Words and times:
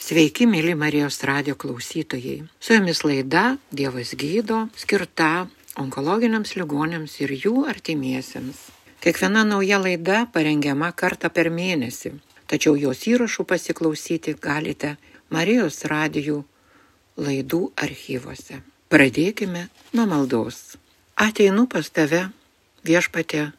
Sveiki, 0.00 0.46
mėly 0.48 0.72
Marijos 0.80 1.18
radio 1.28 1.52
klausytojai. 1.60 2.38
Su 2.56 2.72
jumis 2.72 3.02
laida 3.04 3.58
Dievas 3.68 4.14
gydo, 4.16 4.62
skirta 4.72 5.44
onkologiniams 5.82 6.54
ligonėms 6.56 7.18
ir 7.20 7.34
jų 7.36 7.66
artimiesiems. 7.68 8.62
Kiekviena 9.04 9.42
nauja 9.44 9.76
laida 9.82 10.22
parengiama 10.32 10.88
kartą 10.96 11.28
per 11.28 11.50
mėnesį, 11.52 12.14
tačiau 12.48 12.78
jos 12.80 13.04
įrašų 13.12 13.44
pasiklausyti 13.50 14.34
galite 14.40 14.94
Marijos 15.28 15.82
radijų 15.92 16.38
laidų 17.20 17.60
archyvose. 17.76 18.62
Pradėkime 18.88 19.66
nuo 19.92 20.06
maldos. 20.08 20.78
Ateinu 21.20 21.66
pas 21.68 21.92
tave, 21.92 22.22
viešpatė, 22.88 23.50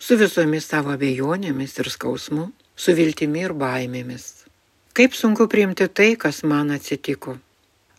su 0.00 0.16
visomis 0.16 0.72
savo 0.72 0.96
abejonėmis 0.96 1.76
ir 1.84 1.92
skausmu, 1.92 2.48
su 2.74 2.96
viltimi 2.96 3.44
ir 3.44 3.52
baimėmis 3.52 4.43
Kaip 4.94 5.14
sunku 5.14 5.48
priimti 5.50 5.88
tai, 5.88 6.14
kas 6.14 6.44
man 6.46 6.68
atsitiko. 6.70 7.32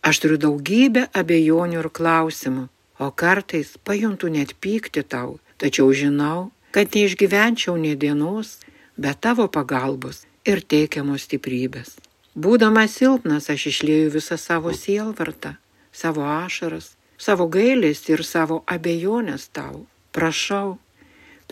Aš 0.00 0.20
turiu 0.22 0.38
daugybę 0.40 1.02
abejonių 1.20 1.82
ir 1.82 1.88
klausimų, 1.92 2.62
o 3.04 3.08
kartais 3.22 3.74
pajuntu 3.84 4.30
net 4.32 4.54
pykti 4.64 5.02
tau, 5.04 5.34
tačiau 5.60 5.92
žinau, 5.92 6.46
kad 6.72 6.96
neišgyvenčiau 6.96 7.74
nei 7.76 7.98
dienos 8.00 8.54
be 8.96 9.12
tavo 9.12 9.44
pagalbos 9.52 10.22
ir 10.48 10.62
teikiamos 10.64 11.26
stiprybės. 11.28 11.90
Būdamas 12.32 12.96
silpnas, 12.96 13.50
aš 13.52 13.66
išlieju 13.74 14.14
visą 14.16 14.40
savo 14.40 14.72
sielvartą, 14.72 15.52
savo 15.92 16.24
ašaras, 16.24 16.94
savo 17.20 17.44
gailės 17.58 18.06
ir 18.08 18.24
savo 18.24 18.62
abejonės 18.64 19.50
tau. 19.52 19.84
Prašau, 20.16 20.78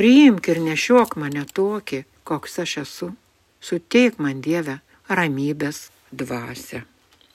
priimk 0.01 0.49
ir 0.49 0.65
nešiok 0.71 1.19
mane 1.21 1.45
tokį, 1.53 2.07
koks 2.25 2.59
aš 2.65 2.77
esu. 2.87 3.13
Suteik 3.61 4.17
man 4.17 4.41
Dievę 4.41 4.81
ramybės 5.19 5.89
dvasę. 6.13 6.85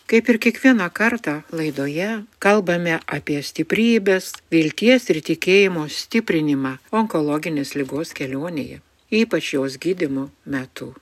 Kaip 0.09 0.29
ir 0.29 0.39
kiekvieną 0.41 0.87
kartą 0.89 1.35
laidoje 1.53 2.23
kalbame 2.41 2.95
apie 3.05 3.43
stiprybės, 3.45 4.31
vilties 4.49 5.05
ir 5.13 5.19
tikėjimo 5.27 5.83
stiprinimą 5.85 6.71
onkologinės 7.01 7.75
lygos 7.77 8.15
kelionėje, 8.17 8.79
ypač 9.21 9.53
jos 9.53 9.77
gydimo 9.77 10.29
metu. 10.45 10.95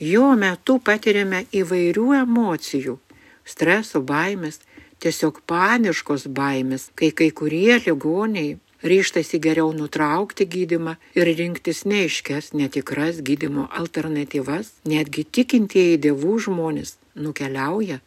Jo 0.00 0.34
metu 0.36 0.76
patiriame 0.78 1.46
įvairių 1.56 2.06
emocijų- 2.20 2.98
streso 3.52 4.02
baimės, 4.12 4.60
tiesiog 5.00 5.40
paniškos 5.48 6.28
baimės, 6.28 6.90
kai 6.94 7.10
kai 7.16 7.30
kurie 7.30 7.80
ligoniai 7.86 8.58
ryštasi 8.82 9.40
geriau 9.42 9.72
nutraukti 9.76 10.46
gydimą 10.46 10.96
ir 11.18 11.30
rinktis 11.40 11.84
neiškes 11.84 12.52
netikras 12.52 13.20
gydimo 13.26 13.68
alternatyvas, 13.82 14.72
netgi 14.84 15.24
tikintieji 15.24 16.00
dievų 16.06 16.38
žmonės 16.46 16.96
nukeliauja 17.14 18.00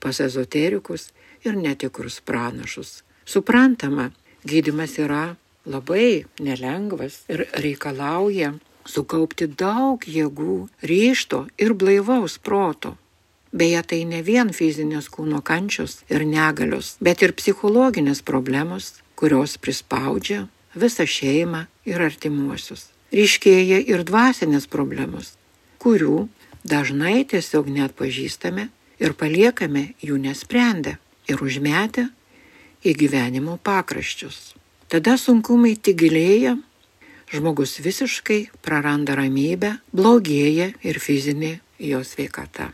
pas 0.00 0.20
ezoterikus 0.20 1.10
ir 1.44 1.56
netikrus 1.56 2.20
pranašus. 2.24 3.02
Suprantama, 3.24 4.10
gydimas 4.44 4.96
yra 4.98 5.36
labai 5.66 6.24
nelengvas 6.40 7.22
ir 7.28 7.46
reikalauja 7.52 8.54
sukaupti 8.88 9.46
daug 9.46 10.02
jėgų, 10.06 10.56
ryšto 10.82 11.44
ir 11.60 11.74
blaivaus 11.74 12.38
proto. 12.38 12.96
Beje, 13.52 13.82
tai 13.82 14.04
ne 14.06 14.20
vien 14.22 14.52
fizinės 14.54 15.08
kūno 15.10 15.40
kančios 15.42 16.00
ir 16.12 16.22
negalios, 16.22 16.94
bet 17.02 17.22
ir 17.26 17.34
psichologinės 17.34 18.22
problemos, 18.22 19.00
kurios 19.18 19.56
prispaudžia 19.58 20.44
visą 20.78 21.06
šeimą 21.06 21.64
ir 21.90 22.02
artimuosius. 22.02 22.86
Ryškėja 23.10 23.80
ir 23.90 24.04
dvasinės 24.06 24.68
problemos, 24.70 25.34
kurių 25.82 26.28
dažnai 26.62 27.24
tiesiog 27.26 27.66
net 27.74 27.96
pažįstame 27.98 28.68
ir 29.02 29.16
paliekame 29.18 29.94
jų 29.98 30.20
nesprendę 30.22 30.98
ir 31.26 31.42
užmetę 31.42 32.06
į 32.86 32.94
gyvenimo 33.02 33.58
pakraščius. 33.66 34.54
Tada 34.90 35.16
sunkumai 35.18 35.74
tik 35.74 35.98
gilėja, 36.02 36.56
žmogus 37.34 37.78
visiškai 37.82 38.40
praranda 38.62 39.18
ramybę, 39.18 39.76
blogėja 39.94 40.72
ir 40.86 41.02
fizinė 41.02 41.58
jo 41.78 42.02
sveikata. 42.06 42.70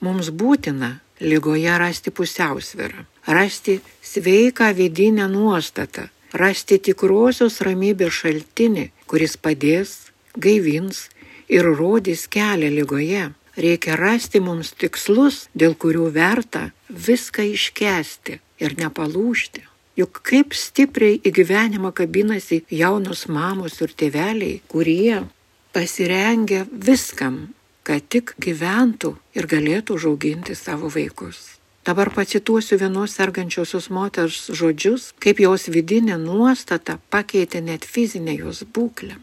Mums 0.00 0.30
būtina 0.32 0.94
lygoje 1.20 1.72
rasti 1.78 2.10
pusiausvyrą, 2.10 3.04
rasti 3.26 3.80
sveiką 4.02 4.70
vidinę 4.78 5.26
nuostatą, 5.28 6.06
rasti 6.32 6.78
tikrosios 6.80 7.60
ramybės 7.66 8.22
šaltinį, 8.22 8.86
kuris 9.10 9.36
padės, 9.36 9.90
gaivins 10.36 11.08
ir 11.52 11.68
rodys 11.68 12.24
kelią 12.32 12.72
lygoje. 12.78 13.26
Reikia 13.60 13.98
rasti 14.00 14.40
mums 14.40 14.72
tikslus, 14.72 15.48
dėl 15.52 15.74
kurių 15.76 16.06
verta 16.14 16.70
viską 16.88 17.44
iškesti 17.50 18.38
ir 18.64 18.78
nepalūšti. 18.80 19.66
Juk 20.00 20.22
kaip 20.24 20.54
stipriai 20.56 21.18
į 21.20 21.34
gyvenimą 21.34 21.90
kabinasi 21.92 22.62
jaunos 22.72 23.26
mamos 23.28 23.82
ir 23.84 23.92
tėveliai, 23.92 24.62
kurie 24.70 25.26
pasirengia 25.74 26.64
viskam, 26.70 27.50
kad 27.86 28.04
tik 28.12 28.34
gyventų 28.38 29.14
ir 29.34 29.48
galėtų 29.50 29.96
užauginti 29.96 30.54
savo 30.58 30.90
vaikus. 30.92 31.60
Dabar 31.84 32.10
pacituosiu 32.12 32.76
vienos 32.78 33.14
sergančiosios 33.16 33.88
moters 33.88 34.50
žodžius, 34.52 35.14
kaip 35.18 35.40
jos 35.40 35.70
vidinė 35.72 36.18
nuostata 36.20 36.98
pakeitė 37.10 37.62
net 37.64 37.86
fizinę 37.88 38.36
jos 38.36 38.62
būklę. 38.68 39.16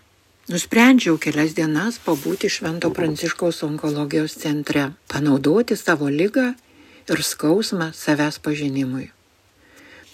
Nusprendžiau 0.48 1.20
kelias 1.22 1.54
dienas 1.54 2.00
pabūti 2.00 2.50
Švento 2.50 2.90
Pranciškaus 2.96 3.62
onkologijos 3.68 4.38
centre, 4.42 4.88
panaudoti 5.12 5.76
savo 5.76 6.10
lygą 6.10 6.54
ir 7.12 7.24
skausmą 7.24 7.92
savęs 7.94 8.40
pažinimui. 8.40 9.12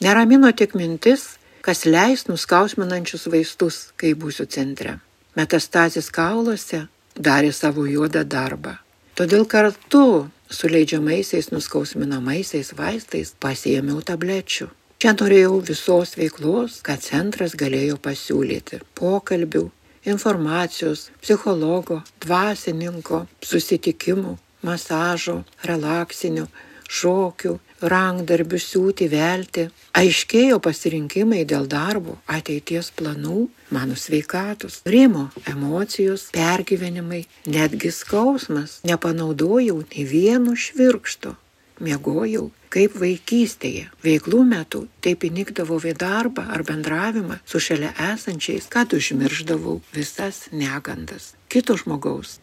Neramino 0.01 0.51
tik 0.51 0.73
mintis, 0.75 1.37
kas 1.61 1.85
leis 1.85 2.25
nuskausminančius 2.27 3.29
vaistus, 3.31 3.77
kai 3.95 4.15
būsiu 4.19 4.49
centre. 4.51 4.97
Metastazis 5.37 6.09
kauluose 6.11 6.87
darė 7.16 7.51
savo 7.53 7.85
juodą 7.85 8.24
darbą. 8.24 8.78
Todėl 9.13 9.46
kartu 9.46 10.29
su 10.50 10.69
leidžiamaisiais 10.69 11.51
nuskausminamaisiais 11.53 12.74
vaistais 12.78 13.34
pasiėmiau 13.40 14.01
tablečių. 14.06 14.69
Čia 15.03 15.12
norėjau 15.19 15.59
visos 15.68 16.16
veiklos, 16.16 16.79
ką 16.85 16.96
centras 16.97 17.53
galėjo 17.59 17.97
pasiūlyti- 18.02 18.79
pokalbių, 19.00 19.69
informacijos, 20.06 21.09
psichologo, 21.22 22.02
dvasininko, 22.23 23.28
susitikimų, 23.41 24.38
masažo, 24.63 25.44
relaksinių, 25.63 26.47
šokių, 26.88 27.59
rankdarbių 27.91 28.59
siūti, 28.61 29.09
velti. 29.11 29.67
Aiškėjo 29.97 30.59
pasirinkimai 30.63 31.44
dėl 31.49 31.67
darbo, 31.69 32.17
ateities 32.27 32.91
planų, 32.97 33.47
mano 33.75 33.97
sveikatos, 33.99 34.81
rimo, 34.89 35.29
emocijos, 35.49 36.29
pergyvenimai, 36.35 37.23
netgi 37.45 37.93
skausmas. 37.93 38.79
Nepanaudojau 38.88 39.81
nei 39.91 40.05
vieno 40.09 40.57
švirkšto. 40.57 41.35
Miegojau 41.83 42.51
kaip 42.73 42.95
vaikystėje. 43.01 43.89
Veiklų 44.05 44.43
metu 44.49 44.85
taip 45.05 45.25
įnikdavau 45.27 45.79
į 45.83 45.95
darbą 45.99 46.45
ar 46.53 46.63
bendravimą 46.66 47.39
su 47.45 47.61
šalia 47.61 47.91
esančiais, 48.13 48.69
kad 48.69 48.93
užmirždavau 48.97 49.79
visas 49.93 50.47
negandas. 50.53 51.33
Kito 51.53 51.77
žmogaus 51.77 52.39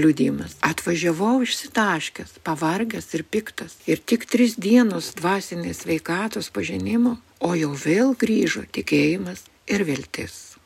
liudijimas. 0.00 0.56
Atvažiavau 0.60 1.40
išsitaškęs, 1.46 2.38
pavargęs 2.46 3.12
ir 3.18 3.24
piktas. 3.24 3.78
Ir 3.90 4.02
tik 4.02 4.28
tris 4.30 4.56
dienos 4.56 5.12
dvasinės 5.20 5.84
veikatos 5.88 6.52
pažinimo, 6.54 7.16
o 7.40 7.54
jau 7.58 7.72
vėl 7.86 8.14
grįžo 8.18 8.66
tikėjimas 8.76 9.46
ir 9.66 9.86
viltis. 9.88 10.56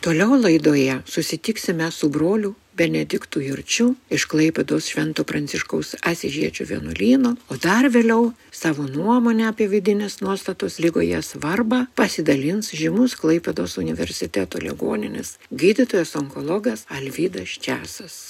Toliau 0.00 0.36
laidoje 0.40 1.02
susitiksime 1.04 1.90
su 1.92 2.08
broliu 2.08 2.54
Benediktų 2.80 3.42
Jurčiu 3.44 3.90
iš 4.08 4.24
Klaipados 4.30 4.86
Švento 4.88 5.26
Pranciškaus 5.28 5.90
Asižiečių 6.00 6.64
vienuolyno, 6.70 7.34
o 7.52 7.58
dar 7.60 7.90
vėliau 7.92 8.30
savo 8.48 8.86
nuomonę 8.88 9.50
apie 9.50 9.68
vidinės 9.68 10.22
nuostatos 10.24 10.80
lygoje 10.80 11.20
svarbą 11.20 11.82
pasidalins 12.00 12.72
žymus 12.72 13.18
Klaipados 13.20 13.76
universiteto 13.84 14.64
ligoninės 14.64 15.36
gydytojas 15.52 16.16
onkologas 16.16 16.88
Alvydas 16.88 17.60
Česas. 17.60 18.22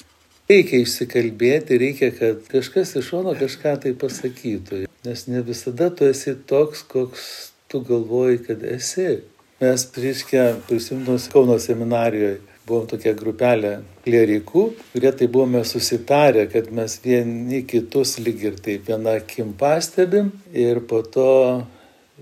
Reikia 0.50 0.80
išsikalbėti, 0.82 1.76
reikia, 1.78 2.08
kad 2.10 2.40
kažkas 2.50 2.96
iš 2.98 3.12
šono 3.12 3.36
kažką 3.38 3.76
tai 3.84 3.92
pasakytų, 3.94 4.80
nes 5.06 5.20
ne 5.30 5.42
visada 5.46 5.92
tu 5.94 6.08
esi 6.10 6.34
toks, 6.34 6.82
koks 6.90 7.26
tu 7.70 7.78
galvoji, 7.86 8.40
kad 8.48 8.64
esi. 8.66 9.20
Mes, 9.62 9.84
reiškia, 9.94 10.48
prisimtos 10.66 11.28
Kauno 11.30 11.54
seminarijoje, 11.62 12.40
buvom 12.66 12.88
tokia 12.90 13.12
grupelė 13.14 13.76
klierikų, 14.02 14.64
kurie 14.90 15.12
tai 15.20 15.30
buvome 15.30 15.62
susitarę, 15.68 16.48
kad 16.50 16.72
mes 16.74 16.98
vieni 17.04 17.62
kitus 17.70 18.16
lyg 18.18 18.42
ir 18.50 18.58
taip 18.64 18.90
viena 18.90 19.20
akim 19.20 19.52
pastebim 19.60 20.32
ir 20.50 20.82
po 20.90 21.04
to 21.06 21.30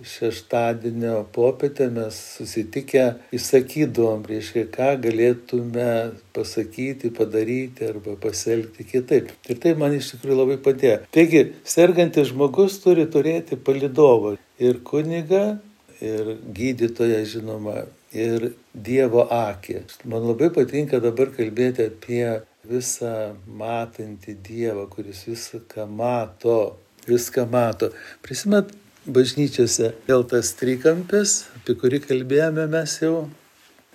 šeštadienio 0.06 1.24
popietę 1.34 1.88
mes 1.92 2.18
susitikę 2.36 3.04
įsakydavom, 3.34 4.24
reiškia, 4.28 4.64
ką 4.74 4.90
galėtume 5.04 5.90
pasakyti, 6.36 7.10
padaryti 7.14 7.88
arba 7.88 8.16
pasielgti 8.20 8.86
kitaip. 8.88 9.32
Ir 9.48 9.60
tai 9.62 9.74
man 9.78 9.96
iš 9.96 10.14
tikrųjų 10.14 10.40
labai 10.42 10.58
padėjo. 10.64 10.98
Taigi, 11.14 11.44
sergantis 11.66 12.32
žmogus 12.32 12.78
turi 12.84 13.08
turėti 13.10 13.58
palidovą 13.58 14.36
ir 14.62 14.82
kunigą, 14.86 15.44
ir 16.00 16.34
gydytoją, 16.54 17.22
žinoma, 17.26 17.82
ir 18.14 18.52
Dievo 18.72 19.24
akį. 19.34 19.80
Man 20.08 20.28
labai 20.30 20.52
patinka 20.54 21.00
dabar 21.02 21.32
kalbėti 21.34 21.88
apie 21.90 22.24
visą 22.68 23.34
matantį 23.58 24.36
Dievą, 24.44 24.86
kuris 24.92 25.24
viską 25.28 25.86
mato, 25.90 26.76
viską 27.08 27.46
mato. 27.50 27.90
Prisimet, 28.22 28.70
bažnyčiose 29.08 29.92
vėl 30.08 30.24
tas 30.28 30.52
trikampis, 30.58 31.42
apie 31.56 31.76
kurį 31.80 32.02
kalbėjome 32.04 32.68
mes 32.70 32.98
jau. 33.02 33.28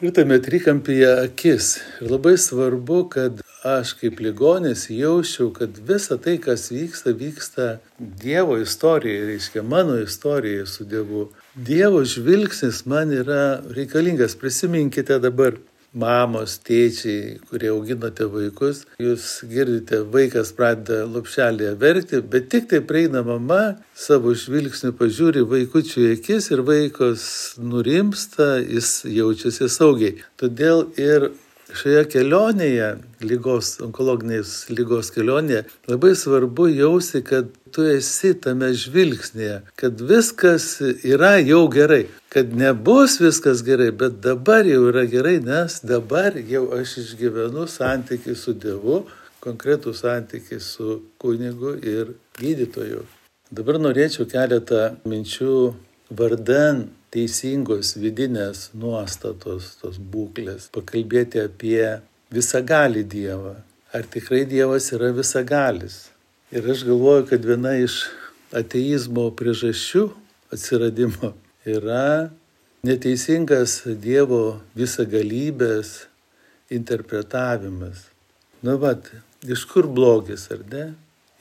Ir 0.04 0.12
tame 0.12 0.40
trikampyje 0.44 1.10
akis. 1.22 1.78
Ir 2.02 2.10
labai 2.12 2.34
svarbu, 2.42 2.98
kad 3.14 3.44
aš 3.64 3.94
kaip 4.02 4.20
ligonis 4.20 4.90
jausčiau, 4.92 5.52
kad 5.56 5.78
visa 5.88 6.18
tai, 6.20 6.36
kas 6.44 6.68
vyksta, 6.74 7.14
vyksta 7.16 7.68
Dievo 8.00 8.58
istorijoje, 8.60 9.28
reiškia 9.30 9.64
mano 9.64 9.96
istorijoje 10.02 10.66
su 10.68 10.84
Dievu. 10.84 11.30
Dievo 11.56 12.04
žvilgsnis 12.04 12.84
man 12.86 13.14
yra 13.16 13.62
reikalingas. 13.70 14.36
Prisiminkite 14.36 15.20
dabar 15.24 15.56
mamos, 15.94 16.58
tėčiai, 16.66 17.38
kurie 17.50 17.70
auginote 17.72 18.26
vaikus, 18.32 18.84
jūs 19.02 19.28
girdite, 19.50 20.02
vaikas 20.14 20.54
pradeda 20.58 21.04
lopšelėje 21.10 21.76
verkti, 21.82 22.22
bet 22.34 22.50
tik 22.54 22.68
tai 22.72 22.82
prieina 22.86 23.24
mama, 23.26 23.78
savo 23.94 24.34
žvilgsniu 24.38 24.94
pažiūri 24.98 25.46
vaikučių 25.50 26.10
akis 26.16 26.50
ir 26.54 26.66
vaikas 26.66 27.26
nurimsta, 27.62 28.58
jis 28.64 29.04
jaučiasi 29.06 29.70
saugiai. 29.70 30.18
Todėl 30.42 30.88
ir 30.98 31.30
šioje 31.78 32.04
kelionėje, 32.14 32.90
lygos, 33.26 33.76
onkologinės 33.84 34.54
lygos 34.74 35.12
kelionėje, 35.14 35.64
labai 35.90 36.14
svarbu 36.18 36.68
jausti, 36.72 37.24
kad 37.26 37.50
tu 37.74 37.86
esi 37.90 38.34
tame 38.38 38.70
žvilgsnėje, 38.78 39.60
kad 39.80 40.04
viskas 40.12 40.68
yra 40.84 41.36
jau 41.42 41.64
gerai, 41.74 42.06
kad 42.34 42.54
nebus 42.58 43.18
viskas 43.22 43.64
gerai, 43.66 43.90
bet 43.92 44.22
dabar 44.24 44.68
jau 44.70 44.86
yra 44.92 45.06
gerai, 45.10 45.40
nes 45.44 45.80
dabar 45.86 46.38
jau 46.38 46.68
aš 46.78 46.98
išgyvenu 47.04 47.66
santykių 47.70 48.38
su 48.38 48.54
Dievu, 48.54 49.04
konkretų 49.44 49.94
santykių 49.98 50.60
su 50.64 51.00
kunigu 51.20 51.76
ir 51.82 52.14
gydytoju. 52.40 53.04
Dabar 53.54 53.78
norėčiau 53.82 54.26
keletą 54.30 54.94
minčių 55.06 55.56
vardan 56.18 56.88
teisingos 57.14 57.94
vidinės 58.00 58.72
nuostatos, 58.74 59.76
tos 59.82 60.00
būklės, 60.00 60.70
pakalbėti 60.74 61.44
apie 61.44 62.00
visagalį 62.34 63.04
Dievą. 63.10 63.54
Ar 63.94 64.08
tikrai 64.10 64.44
Dievas 64.50 64.90
yra 64.96 65.12
visagalis? 65.14 66.08
Ir 66.54 66.66
aš 66.74 66.84
galvoju, 66.88 67.28
kad 67.30 67.46
viena 67.46 67.76
iš 67.78 68.00
ateizmo 68.54 69.28
priežasčių 69.38 70.08
atsiradimo 70.54 71.34
yra 71.70 72.32
neteisingas 72.86 73.84
Dievo 74.02 74.60
visagalybės 74.78 75.96
interpretavimas. 76.74 78.08
Nu 78.66 78.80
vat, 78.82 79.12
iš 79.46 79.66
kur 79.70 79.86
blogis, 79.86 80.50
ar 80.54 80.66
ne? 80.72 80.86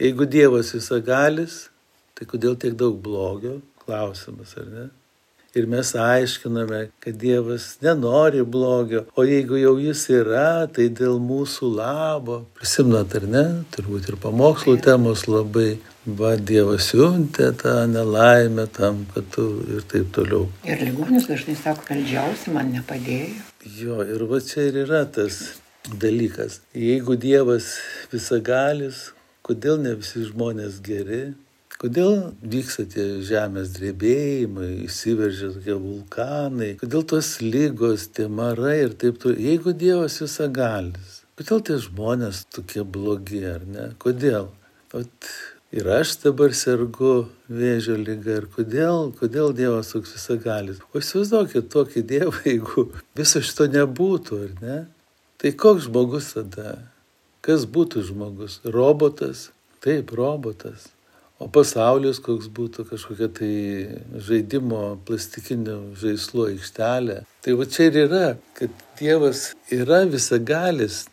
Jeigu 0.02 0.26
Dievas 0.28 0.72
visagalis, 0.76 1.66
tai 2.18 2.28
kodėl 2.28 2.58
tiek 2.60 2.76
daug 2.76 2.98
blogio? 3.00 3.60
Klausimas, 3.84 4.56
ar 4.60 4.68
ne? 4.68 4.90
Ir 5.54 5.66
mes 5.68 5.94
aiškiname, 5.94 6.80
kad 7.00 7.16
Dievas 7.20 7.76
nenori 7.82 8.42
blogio, 8.42 9.04
o 9.16 9.24
jeigu 9.24 9.58
jau 9.60 9.76
jis 9.80 10.04
yra, 10.10 10.66
tai 10.72 10.88
dėl 10.88 11.18
mūsų 11.22 11.70
labo. 11.76 12.42
Prisimnat 12.58 13.16
ar 13.18 13.28
ne, 13.28 13.44
turbūt 13.74 14.08
ir 14.10 14.18
pamokslų 14.22 14.78
temos 14.84 15.26
labai, 15.28 15.76
va 16.06 16.34
Dievas 16.36 16.90
siuntė 16.90 17.52
tą 17.62 17.74
nelaimę 17.90 18.66
tam, 18.78 19.04
kad 19.14 19.28
tu 19.34 19.46
ir 19.68 19.84
taip 19.92 20.12
toliau. 20.16 20.48
Ir 20.68 20.82
ligonis 20.86 21.28
dažnai 21.30 21.56
sako, 21.58 21.86
meldžiausi, 21.90 22.54
man 22.56 22.72
nepadėjo. 22.76 23.48
Jo, 23.78 24.00
ir 24.02 24.24
va 24.30 24.40
čia 24.42 24.70
ir 24.70 24.82
yra 24.86 25.04
tas 25.06 25.42
dalykas. 26.00 26.60
Jeigu 26.74 27.18
Dievas 27.20 27.76
visagalis, 28.12 29.10
kodėl 29.46 29.80
ne 29.82 29.96
visi 29.98 30.24
žmonės 30.28 30.80
geri, 30.86 31.24
Kodėl 31.82 32.12
vyksta 32.46 32.84
tie 32.86 33.04
žemės 33.26 33.72
drebėjimai, 33.74 34.84
įsiveržia 34.84 35.48
tokie 35.50 35.74
vulkanai, 35.74 36.68
kodėl 36.78 37.02
tos 37.10 37.30
lygos, 37.42 38.04
tie 38.14 38.28
marai 38.30 38.84
ir 38.84 38.94
taip 38.94 39.18
toliau. 39.18 39.42
Jeigu 39.42 39.74
Dievas 39.80 40.20
visagalis, 40.22 41.16
kodėl 41.40 41.64
tie 41.66 41.80
žmonės 41.82 42.44
tokie 42.54 42.84
blogi, 42.86 43.42
ar 43.50 43.66
ne? 43.66 43.88
Kodėl? 43.98 44.46
Ot, 44.94 45.32
ir 45.74 45.90
aš 45.96 46.14
dabar 46.22 46.54
sergu 46.54 47.26
vėžio 47.50 47.98
lyga 47.98 48.38
ir 48.44 48.48
kodėl, 48.54 49.10
kodėl 49.18 49.50
Dievas 49.50 49.90
toks 49.96 50.14
visagalis. 50.20 50.78
O 50.94 51.02
įsivaizduokit 51.02 51.66
tokį 51.74 52.06
Dievą, 52.14 52.38
jeigu 52.52 52.88
viso 53.18 53.42
šito 53.42 53.66
nebūtų, 53.74 54.42
ar 54.46 54.56
ne? 54.62 54.80
Tai 55.42 55.56
koks 55.66 55.90
žmogus 55.90 56.30
tada? 56.38 56.78
Kas 57.42 57.66
būtų 57.66 58.06
žmogus? 58.06 58.60
Robotas? 58.62 59.48
Taip, 59.82 60.14
robotas. 60.14 60.92
O 61.42 61.48
pasaulis 61.50 62.20
koks 62.22 62.46
būtų 62.54 62.84
kažkokia 62.92 63.28
tai 63.38 63.54
žaidimo 64.28 64.82
plastikinių 65.08 65.78
žaislų 65.98 66.44
aikštelė. 66.52 67.16
Tai 67.42 67.56
va 67.58 67.66
čia 67.66 67.88
ir 67.90 67.98
yra, 68.04 68.26
kad 68.58 68.84
Dievas 69.00 69.48
yra 69.74 70.04
visagalis. 70.06 71.06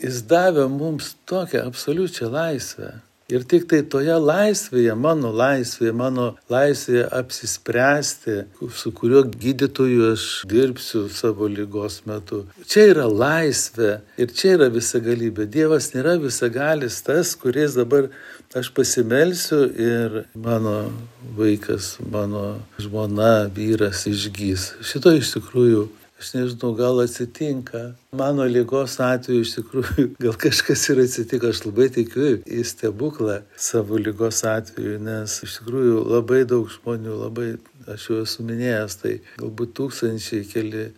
Jis 0.00 0.22
davė 0.30 0.68
mums 0.72 1.16
tokią 1.28 1.66
absoliučią 1.68 2.30
laisvę. 2.32 2.94
Ir 3.28 3.42
tik 3.44 3.66
tai 3.68 3.82
toje 3.92 4.14
laisvėje, 4.16 4.94
mano 4.96 5.28
laisvėje, 5.36 5.90
mano 5.92 6.30
laisvėje 6.48 7.02
apsispręsti, 7.12 8.36
su 8.72 8.92
kuriuo 8.96 9.20
gydytoju 9.28 10.06
aš 10.14 10.24
dirbsiu 10.48 11.02
savo 11.12 11.50
lygos 11.52 11.98
metu. 12.08 12.46
Čia 12.64 12.86
yra 12.94 13.04
laisvė 13.04 13.90
ir 14.16 14.32
čia 14.32 14.54
yra 14.54 14.70
visagalybė. 14.72 15.44
Dievas 15.44 15.90
nėra 15.92 16.16
visagalis 16.22 17.02
tas, 17.04 17.34
kuris 17.36 17.76
dabar 17.76 18.08
aš 18.56 18.70
pasimelsiu 18.74 19.64
ir 19.68 20.22
mano 20.34 20.90
vaikas, 21.36 21.98
mano 22.10 22.58
žmona, 22.80 23.48
vyras 23.54 24.06
išgys. 24.08 24.72
Šito 24.84 25.12
iš 25.16 25.34
tikrųjų 25.36 25.88
Aš 26.18 26.32
nežinau, 26.34 26.72
gal 26.74 26.98
atsitinka. 26.98 27.94
Mano 28.10 28.42
lygos 28.42 28.96
atveju 28.98 29.44
iš 29.44 29.52
tikrųjų 29.54 30.06
gal 30.24 30.34
kažkas 30.34 30.82
ir 30.90 31.04
atsitiko. 31.04 31.52
Aš 31.52 31.60
labai 31.68 31.86
tikiu 31.94 32.40
į 32.42 32.64
stebuklą 32.66 33.36
savo 33.54 34.00
lygos 34.02 34.42
atveju, 34.50 34.96
nes 35.06 35.36
iš 35.46 35.60
tikrųjų 35.60 36.00
labai 36.10 36.40
daug 36.50 36.66
žmonių, 36.74 37.20
labai, 37.20 37.52
aš 37.86 38.08
jau 38.10 38.18
esu 38.24 38.46
minėjęs, 38.48 38.98
tai 39.04 39.14
galbūt 39.36 39.76
tūkstančiai 39.78 40.48
keli 40.50 40.88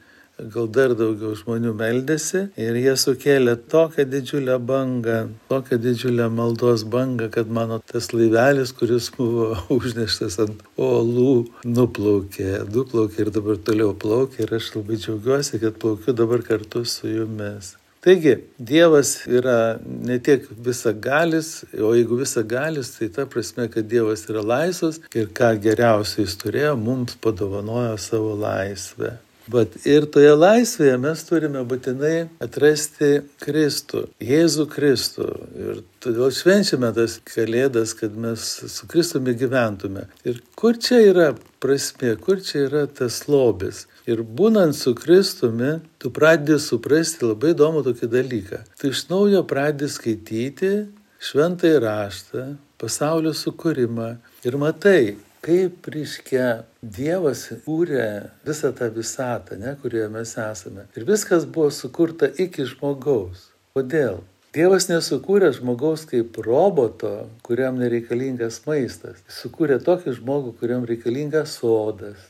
gal 0.55 0.69
dar 0.73 0.95
daugiau 0.99 1.35
žmonių 1.39 1.73
meldėsi 1.77 2.47
ir 2.61 2.79
jie 2.81 2.95
sukėlė 3.03 3.57
tokią 3.73 4.07
didžiulę 4.13 4.57
bangą, 4.71 5.19
tokią 5.53 5.81
didžiulę 5.85 6.29
maldos 6.33 6.85
bangą, 6.95 7.31
kad 7.35 7.51
mano 7.51 7.81
tas 7.93 8.13
laivelis, 8.15 8.73
kuris 8.77 9.11
buvo 9.17 9.51
užneštas 9.79 10.41
ant 10.47 10.65
uolų, 10.81 11.35
nuplaukė, 11.67 12.65
nuplaukė 12.71 13.27
ir 13.27 13.35
dabar 13.35 13.61
toliau 13.69 13.93
plaukia 14.07 14.47
ir 14.47 14.57
aš 14.61 14.73
labai 14.79 14.99
džiaugiuosi, 15.03 15.61
kad 15.63 15.79
plaukiu 15.83 16.17
dabar 16.17 16.47
kartu 16.47 16.87
su 16.89 17.11
jumis. 17.11 17.77
Taigi, 18.01 18.39
Dievas 18.57 19.27
yra 19.29 19.77
ne 19.85 20.17
tiek 20.25 20.47
visagalis, 20.67 21.67
o 21.77 21.91
jeigu 21.93 22.17
visagalis, 22.23 22.95
tai 22.97 23.11
ta 23.13 23.27
prasme, 23.29 23.67
kad 23.69 23.85
Dievas 23.93 24.25
yra 24.33 24.41
laisvas 24.41 25.03
ir 25.13 25.29
ką 25.37 25.51
geriausiai 25.61 26.25
jis 26.25 26.39
turėjo, 26.41 26.79
mums 26.81 27.19
padovanojo 27.21 27.99
savo 28.01 28.33
laisvę. 28.41 29.19
Bet 29.51 29.75
ir 29.89 30.07
toje 30.13 30.31
laisvėje 30.37 30.97
mes 31.01 31.23
turime 31.27 31.63
būtinai 31.67 32.29
atrasti 32.45 33.11
Kristų, 33.43 34.05
Jėzų 34.23 34.67
Kristų. 34.71 35.27
Ir 35.59 35.81
todėl 36.03 36.31
švenčiame 36.35 36.93
tas 36.95 37.17
kalėdas, 37.27 37.95
kad 37.99 38.15
mes 38.15 38.45
su 38.71 38.89
Kristumi 38.91 39.35
gyventume. 39.39 40.07
Ir 40.29 40.39
kur 40.59 40.79
čia 40.79 41.01
yra 41.09 41.31
prasme, 41.63 42.15
kur 42.23 42.43
čia 42.45 42.67
yra 42.69 42.85
tas 42.87 43.25
lobis? 43.31 43.87
Ir 44.11 44.23
būnant 44.23 44.77
su 44.77 44.95
Kristumi, 44.99 45.79
tu 45.99 46.13
pradedi 46.15 46.61
suprasti 46.63 47.27
labai 47.27 47.55
įdomų 47.57 47.83
tokį 47.89 48.11
dalyką. 48.15 48.63
Tu 48.79 48.93
iš 48.95 49.09
naujo 49.11 49.43
pradedi 49.49 49.91
skaityti 49.91 50.75
šventąjį 51.21 51.83
raštą, 51.85 52.47
pasaulio 52.81 53.35
sukūrimą 53.37 54.15
ir 54.47 54.57
matai, 54.61 55.17
kaip 55.45 55.89
reiškia 55.93 56.65
Dievas 56.81 57.47
kūrė 57.65 58.31
visą 58.47 58.73
tą 58.77 58.91
visatą, 58.95 59.59
ne, 59.61 59.75
kurioje 59.81 60.09
mes 60.13 60.35
esame. 60.41 60.87
Ir 60.97 61.07
viskas 61.09 61.47
buvo 61.47 61.71
sukurta 61.75 62.29
iki 62.45 62.67
žmogaus. 62.69 63.49
Kodėl? 63.77 64.21
Dievas 64.51 64.89
nesukūrė 64.91 65.53
žmogaus 65.55 66.03
kaip 66.11 66.41
roboto, 66.43 67.29
kuriam 67.47 67.77
nereikalingas 67.79 68.65
maistas. 68.67 69.21
Jis 69.29 69.43
sukūrė 69.45 69.79
tokį 69.87 70.17
žmogų, 70.17 70.57
kuriam 70.59 70.87
reikalingas 70.89 71.55
sodas, 71.61 72.25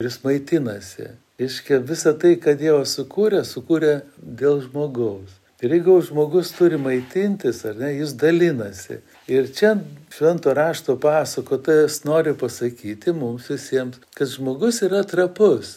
kuris 0.00 0.18
maitinasi. 0.24 1.12
Iškia 1.40 1.78
visą 1.86 2.16
tai, 2.18 2.34
ką 2.42 2.56
Dievas 2.58 2.96
sukūrė, 2.98 3.44
sukūrė 3.46 4.00
dėl 4.18 4.64
žmogaus. 4.64 5.38
Ir 5.60 5.76
jeigu 5.76 5.98
žmogus 6.02 6.50
turi 6.56 6.78
maitintis, 6.80 7.62
ar 7.68 7.76
ne, 7.76 7.92
jis 7.98 8.16
dalinasi. 8.16 8.98
Ir 9.30 9.52
čia 9.54 9.76
švento 10.10 10.54
rašto 10.54 10.96
pasakotojas 10.98 12.02
nori 12.04 12.34
pasakyti 12.34 13.14
mums 13.14 13.46
visiems, 13.52 14.00
kad 14.14 14.28
žmogus 14.28 14.82
yra 14.82 15.04
trapus 15.06 15.76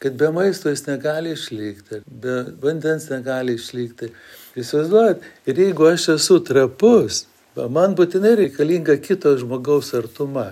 kad 0.00 0.12
be 0.16 0.30
maisto 0.30 0.68
jis 0.68 0.86
negali 0.86 1.32
išlikti, 1.32 2.00
be 2.06 2.44
vandens 2.62 3.10
negali 3.10 3.54
išlikti. 3.54 4.08
Įsivaizduojat, 4.56 5.26
ir 5.46 5.60
jeigu 5.60 5.88
aš 5.90 6.06
esu 6.14 6.38
trapus, 6.44 7.26
man 7.68 7.92
būtinai 7.98 8.32
reikalinga 8.38 8.96
kito 9.04 9.34
žmogaus 9.42 9.92
artuma. 9.98 10.46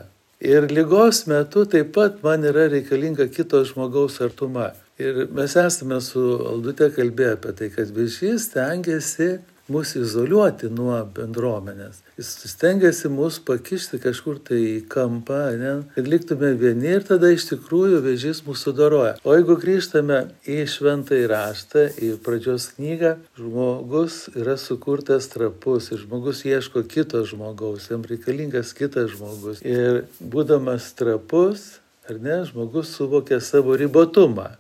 Ir 0.45 0.69
lygos 0.69 1.23
metu 1.33 1.65
taip 1.65 1.95
pat 1.97 2.21
man 2.23 2.45
yra 2.45 2.67
reikalinga 2.75 3.31
kito 3.33 3.63
žmogaus 3.71 4.21
artuma. 4.27 4.75
Ir 5.01 5.25
mes 5.33 5.57
esame 5.57 6.03
su 6.05 6.27
Aldute 6.53 6.91
kalbėję 6.93 7.39
apie 7.39 7.55
tai, 7.57 7.71
kad 7.73 7.97
viešys 7.97 8.51
tengiasi 8.53 9.31
mus 9.73 9.95
izoliuoti 9.99 10.71
nuo 10.73 10.99
bendruomenės. 11.15 12.03
Jis 12.19 12.31
stengiasi 12.53 13.11
mus 13.13 13.39
pakišti 13.47 14.01
kažkur 14.03 14.41
tai 14.49 14.59
į 14.59 14.77
kampą, 14.91 15.41
ne, 15.61 15.73
kad 15.95 16.11
liktume 16.11 16.53
vieni 16.59 16.91
ir 16.97 17.07
tada 17.07 17.31
iš 17.35 17.49
tikrųjų 17.53 18.01
vėžys 18.05 18.43
mūsų 18.47 18.75
doroja. 18.79 19.17
O 19.23 19.37
jeigu 19.37 19.59
grįžtame 19.61 20.21
į 20.49 20.61
šventą 20.73 21.19
įraštą, 21.23 21.89
į 21.95 22.13
pradžios 22.25 22.71
knygą, 22.77 23.17
žmogus 23.39 24.21
yra 24.35 24.59
sukurtas 24.61 25.31
trapus 25.33 25.93
ir 25.93 26.03
žmogus 26.05 26.45
ieško 26.49 26.85
kito 26.91 27.25
žmogaus, 27.29 27.91
jam 27.93 28.07
reikalingas 28.09 28.75
kitas 28.77 29.13
žmogus. 29.15 29.63
Ir 29.63 30.07
būdamas 30.19 30.91
trapus, 30.99 31.77
ar 32.09 32.19
ne, 32.23 32.41
žmogus 32.49 32.95
suvokia 32.97 33.41
savo 33.45 33.77
ribotumą. 33.79 34.55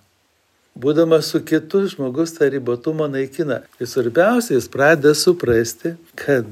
Būdamas 0.78 1.32
su 1.32 1.40
kitu 1.42 1.80
žmogus 1.90 2.37
tą 2.37 2.47
ribotumą 2.54 3.08
naikina. 3.11 3.64
Ir 3.82 3.88
svarbiausia, 3.90 4.54
jis 4.54 4.68
pradeda 4.70 5.11
suprasti, 5.18 5.97
kad 6.14 6.47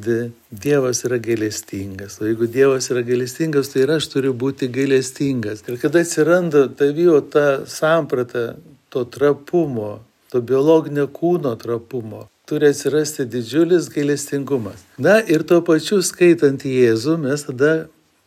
Dievas 0.51 1.05
yra 1.07 1.21
gailestingas. 1.23 2.19
O 2.19 2.27
jeigu 2.27 2.49
Dievas 2.51 2.91
yra 2.91 3.05
gailestingas, 3.07 3.71
tai 3.71 3.85
ir 3.85 3.95
aš 3.95 4.11
turiu 4.11 4.35
būti 4.35 4.67
gailestingas. 4.73 5.63
Ir 5.71 5.79
kada 5.79 6.03
atsiranda 6.03 6.67
tavijo 6.75 7.21
ta 7.23 7.63
samprata 7.71 8.57
to 8.91 9.05
trapumo, 9.05 10.01
to 10.33 10.43
biologinio 10.43 11.07
kūno 11.07 11.55
trapumo, 11.63 12.27
turi 12.51 12.73
atsirasti 12.75 13.29
didžiulis 13.31 13.87
gailestingumas. 13.95 14.83
Na 14.99 15.21
ir 15.23 15.47
tuo 15.47 15.63
pačiu 15.63 16.03
skaitant 16.03 16.67
Jėzų, 16.67 17.15
mes 17.23 17.47
tada 17.47 17.75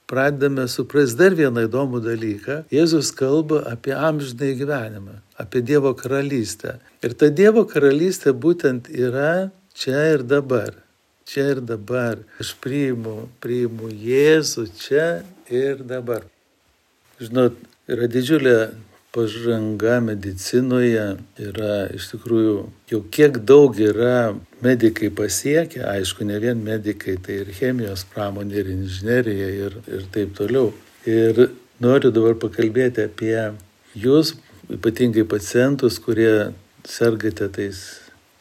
pradedame 0.09 0.65
suprasti 0.67 1.19
dar 1.19 1.35
vieną 1.37 1.67
įdomų 1.67 2.01
dalyką. 2.07 2.63
Jėzus 2.73 3.11
kalba 3.15 3.61
apie 3.69 3.93
amžinai 3.93 4.55
gyvenimą, 4.57 5.19
apie 5.39 5.61
Dievo 5.65 5.93
karalystę. 5.95 6.77
Ir 7.03 7.15
ta 7.15 7.31
Dievo 7.31 7.63
karalystė 7.69 8.35
būtent 8.35 8.91
yra 8.91 9.51
čia 9.73 10.03
ir 10.13 10.25
dabar. 10.27 10.75
Čia 11.29 11.51
ir 11.55 11.61
dabar. 11.61 12.19
Aš 12.41 12.55
priimu, 12.59 13.29
priimu 13.43 13.91
Jėzų 13.93 14.67
čia 14.79 15.07
ir 15.47 15.83
dabar. 15.85 16.25
Žinot, 17.21 17.57
yra 17.91 18.07
didžiulė 18.09 18.57
pažanga 19.11 19.97
medicinoje 20.05 21.05
yra 21.41 21.77
iš 21.95 22.11
tikrųjų 22.11 22.55
jau 22.91 22.99
kiek 23.13 23.39
daug 23.51 23.77
yra 23.81 24.35
medikai 24.63 25.09
pasiekę, 25.13 25.81
aišku, 25.95 26.27
ne 26.29 26.37
vien 26.41 26.61
medikai, 26.61 27.17
tai 27.17 27.41
ir 27.43 27.53
chemijos 27.57 28.05
pramonė, 28.13 28.61
ir 28.61 28.69
inžinierija, 28.75 29.49
ir, 29.65 29.79
ir 29.89 30.05
taip 30.13 30.35
toliau. 30.37 30.69
Ir 31.09 31.47
noriu 31.81 32.13
dabar 32.13 32.37
pakalbėti 32.37 33.07
apie 33.07 33.35
jūs, 33.97 34.35
ypatingai 34.69 35.25
pacientus, 35.25 35.99
kurie 35.99 36.53
sergate 36.85 37.49
tais 37.49 37.79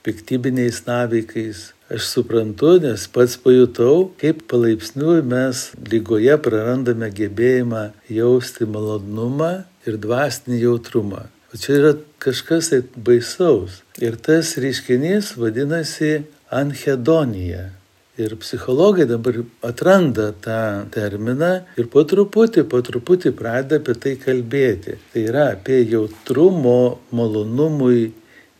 piktybiniais 0.04 0.84
navikais. 0.86 1.72
Aš 1.88 2.04
suprantu, 2.04 2.74
nes 2.84 3.06
pats 3.08 3.38
pajutau, 3.40 4.10
kaip 4.20 4.42
palaipsniui 4.50 5.22
mes 5.24 5.62
lygoje 5.88 6.34
prarandame 6.44 7.08
gebėjimą 7.16 7.84
jausti 8.12 8.68
malonumą 8.68 9.52
ir 9.88 9.96
dvasinį 9.96 10.60
jautrumą. 10.66 11.22
O 11.48 11.56
čia 11.56 11.78
yra 11.78 11.92
kažkas 12.20 12.74
baisaus. 12.92 13.80
Ir 14.04 14.20
tas 14.20 14.52
reiškinys 14.60 15.32
vadinasi 15.40 16.26
anhedonija. 16.52 17.70
Ir 18.18 18.32
psichologai 18.42 19.04
dabar 19.06 19.36
atranda 19.62 20.32
tą 20.42 20.60
terminą 20.90 21.50
ir 21.78 21.86
po 21.92 22.02
truputį, 22.02 22.64
po 22.66 22.80
truputį 22.82 23.30
pradeda 23.38 23.78
apie 23.78 23.94
tai 23.94 24.16
kalbėti. 24.18 24.96
Tai 25.12 25.22
yra 25.30 25.44
apie 25.52 25.84
jautrumo 25.86 26.98
malonumui 27.14 28.08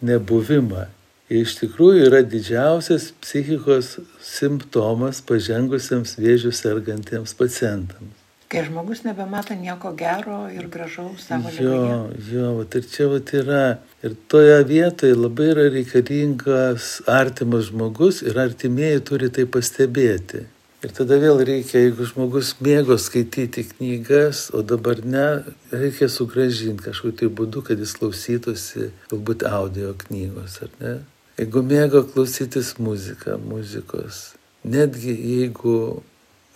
nebuvimą. 0.06 0.84
Ir 1.28 1.42
iš 1.44 1.56
tikrųjų 1.58 2.06
yra 2.06 2.22
didžiausias 2.24 3.10
psichikos 3.20 3.96
simptomas 4.24 5.18
pažengusiems 5.28 6.14
vėžių 6.22 6.54
sergantiems 6.56 7.34
pacientams. 7.36 8.14
Kai 8.48 8.62
žmogus 8.64 9.02
nebemato 9.04 9.52
nieko 9.58 9.90
gero 9.92 10.46
ir 10.48 10.70
gražaus 10.72 11.26
savo 11.28 11.50
Jo, 11.52 11.74
ligoje. 11.74 12.30
jo, 12.32 12.46
vat 12.62 12.78
ir 12.78 12.86
čia 12.94 13.08
vat 13.12 13.34
yra. 13.36 13.64
Ir 14.06 14.14
toje 14.30 14.60
vietoje 14.64 15.16
labai 15.18 15.48
yra 15.52 15.64
reikalingas 15.74 17.00
artimas 17.10 17.72
žmogus 17.72 18.22
ir 18.22 18.38
artimieji 18.38 19.02
turi 19.10 19.30
tai 19.34 19.46
pastebėti. 19.50 20.44
Ir 20.86 20.92
tada 20.94 21.18
vėl 21.18 21.40
reikia, 21.42 21.80
jeigu 21.82 22.06
žmogus 22.06 22.52
mėgo 22.62 22.94
skaityti 23.02 23.64
knygas, 23.72 24.44
o 24.54 24.62
dabar 24.62 25.00
ne, 25.02 25.26
reikia 25.74 26.06
sugražinti 26.06 26.84
kažkokiu 26.84 27.16
tai 27.18 27.30
būdu, 27.40 27.64
kad 27.66 27.82
jis 27.82 27.96
klausytųsi 27.98 28.92
galbūt 29.10 29.42
audio 29.50 29.90
knygos, 30.04 30.60
ar 30.62 30.70
ne? 30.78 30.92
Jeigu 31.40 31.64
mėgo 31.66 32.04
klausytis 32.12 32.76
muziką, 32.78 33.34
muzikos, 33.42 34.36
netgi 34.62 35.16
jeigu 35.18 35.74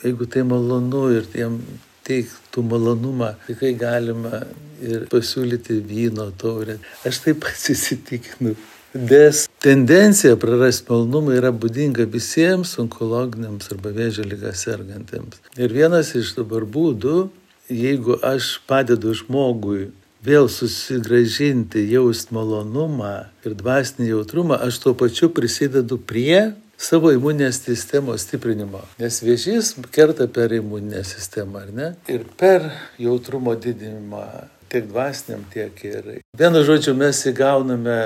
jeigu 0.03 0.27
tai 0.27 0.43
malonu 0.43 1.11
ir 1.19 1.27
jam 1.35 1.59
teiktų 2.07 2.65
malonumą, 2.67 3.33
tikrai 3.47 3.73
galima 3.79 4.43
ir 4.83 5.07
pasiūlyti 5.13 5.79
vyno 5.87 6.31
taurę. 6.39 6.79
Aš 7.07 7.23
taip 7.27 7.43
pats 7.45 7.71
įsitikinu. 7.75 8.57
Nes 8.93 9.47
tendencija 9.65 10.37
prarasti 10.37 10.91
malonumą 10.91 11.39
yra 11.39 11.53
būdinga 11.55 12.05
visiems 12.13 12.75
onkologiniams 12.83 13.71
arba 13.73 13.95
vėžio 13.97 14.27
lygą 14.29 14.53
sergantiems. 14.59 15.41
Ir 15.57 15.73
vienas 15.73 16.13
iš 16.19 16.35
dabar 16.37 16.67
būdų, 16.69 17.31
jeigu 17.73 18.19
aš 18.21 18.59
padedu 18.69 19.15
žmogui 19.17 19.89
vėl 20.23 20.47
susigražinti, 20.53 21.83
jausti 21.91 22.35
malonumą 22.37 23.15
ir 23.47 23.57
dvasinį 23.59 24.11
jautrumą, 24.13 24.61
aš 24.63 24.79
tuo 24.85 24.93
pačiu 24.99 25.33
prisidedu 25.35 25.99
prie 25.99 26.53
savo 26.79 27.13
imuninės 27.15 27.63
sistemos 27.67 28.27
stiprinimo. 28.27 28.83
Nes 29.01 29.21
vėžys 29.25 29.75
kerta 29.95 30.29
per 30.29 30.55
imuninę 30.57 31.05
sistemą, 31.07 31.67
ar 31.67 31.73
ne? 31.75 31.93
Ir 32.13 32.27
per 32.39 32.71
jautrumo 33.01 33.55
didinimą 33.55 34.27
tiek 34.73 34.89
dvasiniam, 34.89 35.45
tiek 35.53 35.85
ir. 35.85 36.09
Vienu 36.39 36.63
žodžiu, 36.65 36.95
mes 36.97 37.21
įgauname 37.29 37.99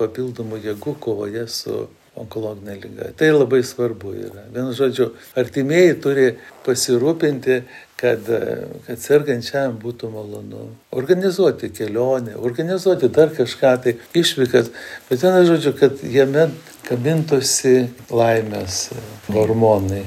papildomų 0.00 0.62
jėgų 0.64 0.96
kovoje 1.04 1.44
su 1.52 1.84
onkologinė 2.20 2.76
lyga. 2.78 3.10
Tai 3.18 3.30
labai 3.34 3.62
svarbu 3.66 4.14
yra. 4.14 4.44
Vienu 4.54 4.74
žodžiu, 4.76 5.10
artimieji 5.38 5.96
turi 6.02 6.26
pasirūpinti, 6.66 7.60
kad, 8.00 8.28
kad 8.86 9.02
sergančiam 9.02 9.78
būtų 9.82 10.10
malonu. 10.12 10.68
Organizuoti 10.94 11.72
kelionę, 11.74 12.36
organizuoti 12.38 13.10
dar 13.14 13.32
kažką 13.34 13.74
tai 13.86 13.96
išvykas, 14.14 14.70
bet 15.08 15.24
vienu 15.24 15.46
žodžiu, 15.50 15.74
kad 15.78 16.04
jame 16.16 16.48
kabintosi 16.88 17.88
laimės 18.12 18.90
hormonai. 19.32 20.04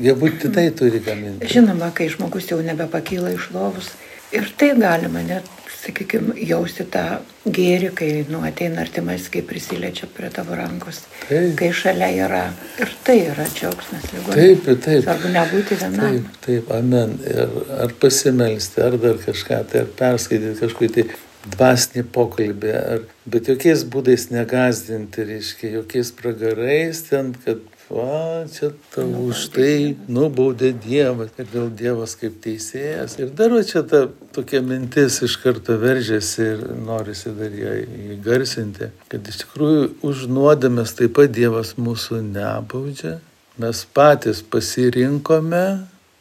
Jie 0.00 0.14
būtinai 0.14 0.68
turi 0.76 1.00
gaminti. 1.02 1.48
Žinoma, 1.50 1.90
kai 1.96 2.06
žmogus 2.12 2.46
jau 2.52 2.60
nebepakyla 2.62 3.34
iš 3.34 3.50
lovus. 3.56 3.90
Ir 4.30 4.46
tai 4.58 4.74
galima 4.78 5.22
net, 5.26 5.46
sakykime, 5.80 6.36
jausti 6.46 6.84
tą 6.92 7.04
gėrį, 7.50 7.88
kai 7.98 8.10
nu, 8.28 8.42
ateina 8.46 8.84
artimais, 8.84 9.24
kai 9.32 9.42
prisiliečia 9.46 10.06
prie 10.14 10.28
tavo 10.34 10.54
rankos, 10.58 11.00
Taip. 11.24 11.54
kai 11.58 11.70
šalia 11.74 12.10
yra. 12.26 12.42
Ir 12.78 12.92
tai 13.06 13.16
yra 13.30 13.46
džiaugsmas 13.48 14.06
ligonis. 14.12 14.60
Taip, 14.62 14.84
taip. 14.84 15.02
Svarbu 15.06 15.32
nebūti 15.34 15.80
vienam. 15.80 16.04
Taip, 16.04 16.38
taip, 16.46 16.70
amen. 16.76 17.16
Ir 17.26 17.56
ar 17.80 17.96
pasimelsti, 18.02 18.84
ar 18.84 19.00
dar 19.02 19.18
kažką, 19.24 19.64
tai 19.72 19.82
ar 19.86 19.90
perskaityti 19.98 20.60
kažkokį 20.60 20.92
tai 20.98 21.08
dvasinį 21.50 22.04
pokalbį, 22.12 22.72
ar, 22.76 23.04
bet 23.32 23.48
jokiais 23.48 23.82
būdais 23.88 24.28
negazdinti, 24.30 25.24
reiškia, 25.32 25.74
jokiais 25.78 26.12
pragarais 26.16 27.02
ten, 27.08 27.32
kad 27.46 27.64
va, 27.90 28.46
čia 28.50 28.70
tau 28.94 29.08
už 29.26 29.48
tai 29.54 29.96
nubaudė 30.08 30.70
Dievas, 30.78 31.32
ir 31.38 31.48
vėl 31.52 31.68
Dievas 31.74 32.14
kaip 32.20 32.38
teisėjas. 32.44 33.18
Ir 33.20 33.32
dar 33.36 33.52
va 33.54 33.62
čia 33.66 33.82
ta 33.82 34.04
tokia 34.34 34.62
mintis 34.64 35.20
iš 35.26 35.36
karto 35.42 35.76
veržėsi 35.80 36.46
ir 36.46 36.66
norisi 36.86 37.34
dar 37.36 37.54
ją 37.54 37.76
įgarsinti, 38.16 38.92
kad 39.10 39.30
iš 39.32 39.42
tikrųjų 39.44 39.86
už 40.06 40.26
nuodėmės 40.30 40.94
taip 40.98 41.16
pat 41.18 41.34
Dievas 41.34 41.74
mūsų 41.78 42.22
nebaudžia. 42.30 43.18
Mes 43.60 43.82
patys 43.92 44.40
pasirinkome 44.46 45.64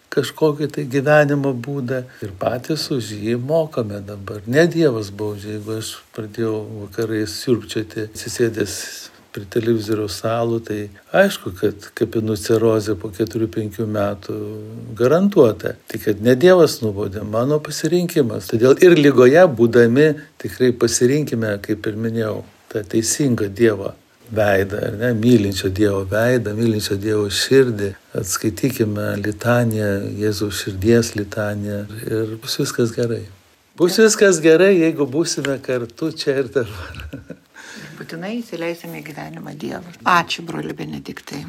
kažkokį 0.09 0.67
tai 0.73 0.85
gyvenimo 0.89 1.53
būdą 1.53 2.01
ir 2.25 2.33
patys 2.41 2.87
už 2.93 3.13
jį 3.13 3.37
mokame 3.37 4.01
dabar. 4.05 4.41
Ne 4.49 4.65
Dievas 4.71 5.13
baudžia, 5.13 5.59
jeigu 5.59 5.77
aš 5.77 5.93
pradėjau 6.17 6.55
vakarais 6.81 7.37
siurpčioti, 7.43 8.09
atsisėdęs 8.09 8.75
prie 9.33 9.45
televizoriaus 9.53 10.19
salų, 10.23 10.59
tai 10.65 10.79
aišku, 11.15 11.53
kad 11.59 11.89
kapinų 11.97 12.35
cerozė 12.39 12.95
po 12.99 13.11
4-5 13.13 13.81
metų 13.85 14.37
garantuota. 14.97 15.75
Tik 15.91 16.05
kad 16.07 16.25
ne 16.25 16.35
Dievas 16.39 16.79
nubaudė, 16.83 17.23
mano 17.23 17.59
pasirinkimas. 17.63 18.49
Todėl 18.51 18.77
ir 18.85 18.97
lygoje 18.99 19.45
būdami 19.55 20.11
tikrai 20.41 20.71
pasirinkime, 20.73 21.55
kaip 21.65 21.89
ir 21.89 21.97
minėjau, 22.05 22.37
tą 22.73 22.85
teisingą 22.89 23.49
Dievą 23.53 23.93
veidą, 24.31 24.81
ne, 24.99 25.13
mylinčio 25.17 25.69
Dievo 25.73 26.03
veidą, 26.09 26.53
mylinčio 26.57 26.97
Dievo 27.01 27.27
širdį. 27.33 27.93
Atskaitykime 28.19 29.11
litaniją, 29.23 29.89
Jėzaus 30.21 30.63
širdies 30.63 31.13
litaniją 31.17 31.83
ir 32.05 32.37
bus 32.41 32.59
viskas 32.61 32.93
gerai. 32.97 33.25
Bus 33.79 33.97
viskas 34.01 34.41
gerai, 34.43 34.73
jeigu 34.81 35.07
būsime 35.09 35.59
kartu 35.63 36.11
čia 36.11 36.41
ir 36.43 36.53
dabar. 36.53 37.05
Būtinai 37.99 38.37
įsileisime 38.39 39.01
gyvenimą 39.03 39.57
Dievą. 39.59 39.97
Ačiū, 40.07 40.45
broli 40.47 40.71
Benediktai. 40.73 41.43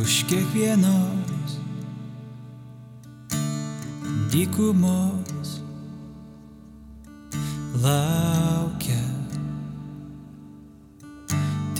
už 0.00 0.24
kiekvienos 0.32 1.60
dykumos 4.32 5.60
laukia 7.82 8.29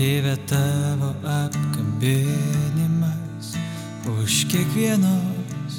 tėvė 0.00 0.33
tavo 0.49 1.11
apkabinimas 1.28 3.50
už 4.09 4.49
kiekvienos 4.49 5.75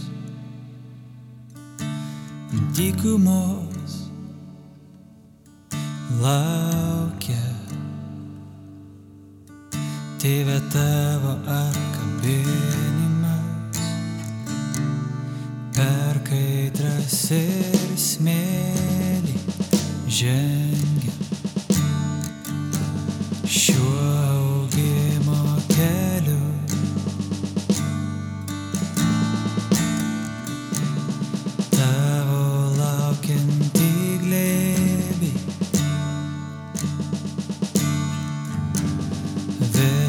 dykumos 2.77 4.13
laukia. 6.21 7.41
Tėvė 10.21 10.61
tavo 10.69 11.33
apkabinimas 11.57 13.81
per 15.73 16.21
kaitras 16.29 17.33
ir 17.41 17.97
smėlį 18.05 19.33
žengia 20.05 20.70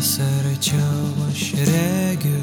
vis 0.02 0.18
arčiau 0.18 1.14
aš 1.30 1.42
regiu. 1.70 2.42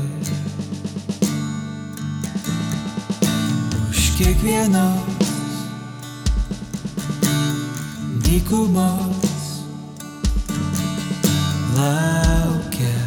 Už 3.92 4.01
kiekvienos 4.16 5.04
dykumos 8.24 9.44
laukia. 11.75 13.00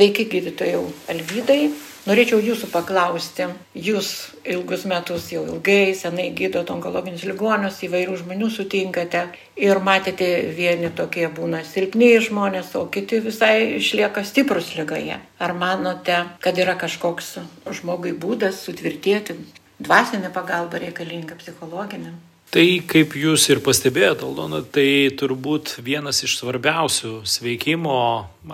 Sveiki, 0.00 0.24
gydytojau 0.32 0.86
Alvydai. 1.12 1.74
Norėčiau 2.06 2.38
jūsų 2.40 2.70
paklausti, 2.72 3.50
jūs 3.76 4.06
ilgus 4.48 4.86
metus 4.88 5.26
jau 5.28 5.42
ilgai, 5.44 5.92
senai 5.92 6.30
gydot 6.38 6.72
onkologinius 6.72 7.26
ligonius, 7.28 7.82
įvairių 7.84 8.16
žmonių 8.22 8.48
sutinkate 8.54 9.26
ir 9.60 9.82
matėte, 9.84 10.30
vieni 10.56 10.88
tokie 10.96 11.28
būna 11.28 11.60
silpniai 11.68 12.24
žmonės, 12.30 12.72
o 12.80 12.86
kiti 12.88 13.20
visai 13.26 13.76
išlieka 13.76 14.24
stiprus 14.24 14.72
lygoje. 14.78 15.20
Ar 15.36 15.56
manote, 15.66 16.22
kad 16.40 16.64
yra 16.64 16.78
kažkoks 16.80 17.34
žmogui 17.82 18.16
būdas 18.24 18.64
sutvirtėti, 18.64 19.36
dvasinė 19.84 20.32
pagalba 20.32 20.80
reikalinga 20.80 21.36
psichologinė? 21.44 22.16
Tai 22.50 22.64
kaip 22.90 23.12
jūs 23.14 23.44
ir 23.52 23.60
pastebėjote, 23.62 24.24
Aldona, 24.26 24.58
tai 24.66 25.06
turbūt 25.14 25.76
vienas 25.86 26.18
iš 26.26 26.32
svarbiausių 26.40 27.20
sveikimo, 27.22 27.98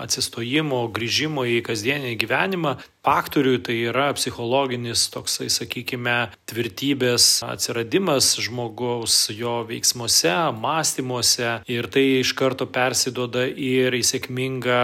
atsistojimo, 0.03 0.83
grįžimo 0.93 1.47
į 1.49 1.63
kasdienį 1.65 2.13
gyvenimą 2.21 2.75
faktorių 3.07 3.61
tai 3.63 3.77
yra 3.87 4.09
psichologinis 4.17 5.07
toksai, 5.15 5.47
sakykime, 5.53 6.17
tvirtybės 6.51 7.45
atsiradimas 7.47 8.33
žmogaus 8.43 9.29
jo 9.31 9.61
veiksmuose, 9.69 10.33
mąstymuose 10.59 11.61
ir 11.71 11.87
tai 11.93 12.05
iš 12.23 12.33
karto 12.39 12.67
persidoda 12.67 13.45
ir 13.47 13.95
į 13.95 14.03
sėkmingą 14.11 14.81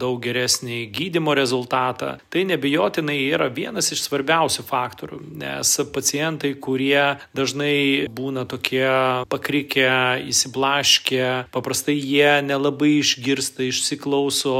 daug 0.00 0.22
geresnį 0.24 0.86
gydimo 0.96 1.34
rezultatą. 1.36 2.14
Tai 2.32 2.46
nebejotinai 2.48 3.18
yra 3.28 3.50
vienas 3.52 3.92
iš 3.92 4.06
svarbiausių 4.06 4.64
faktorių, 4.64 5.20
nes 5.36 5.74
pacientai, 5.92 6.54
kurie 6.56 7.18
dažnai 7.36 8.08
būna 8.08 8.46
tokie 8.48 8.88
pakrikę, 9.28 9.90
įsiblaškę, 10.32 11.52
paprastai 11.52 11.98
jie 11.98 12.38
nelabai 12.46 12.96
išgirsta, 13.02 13.66
išsiklauso 13.68 14.56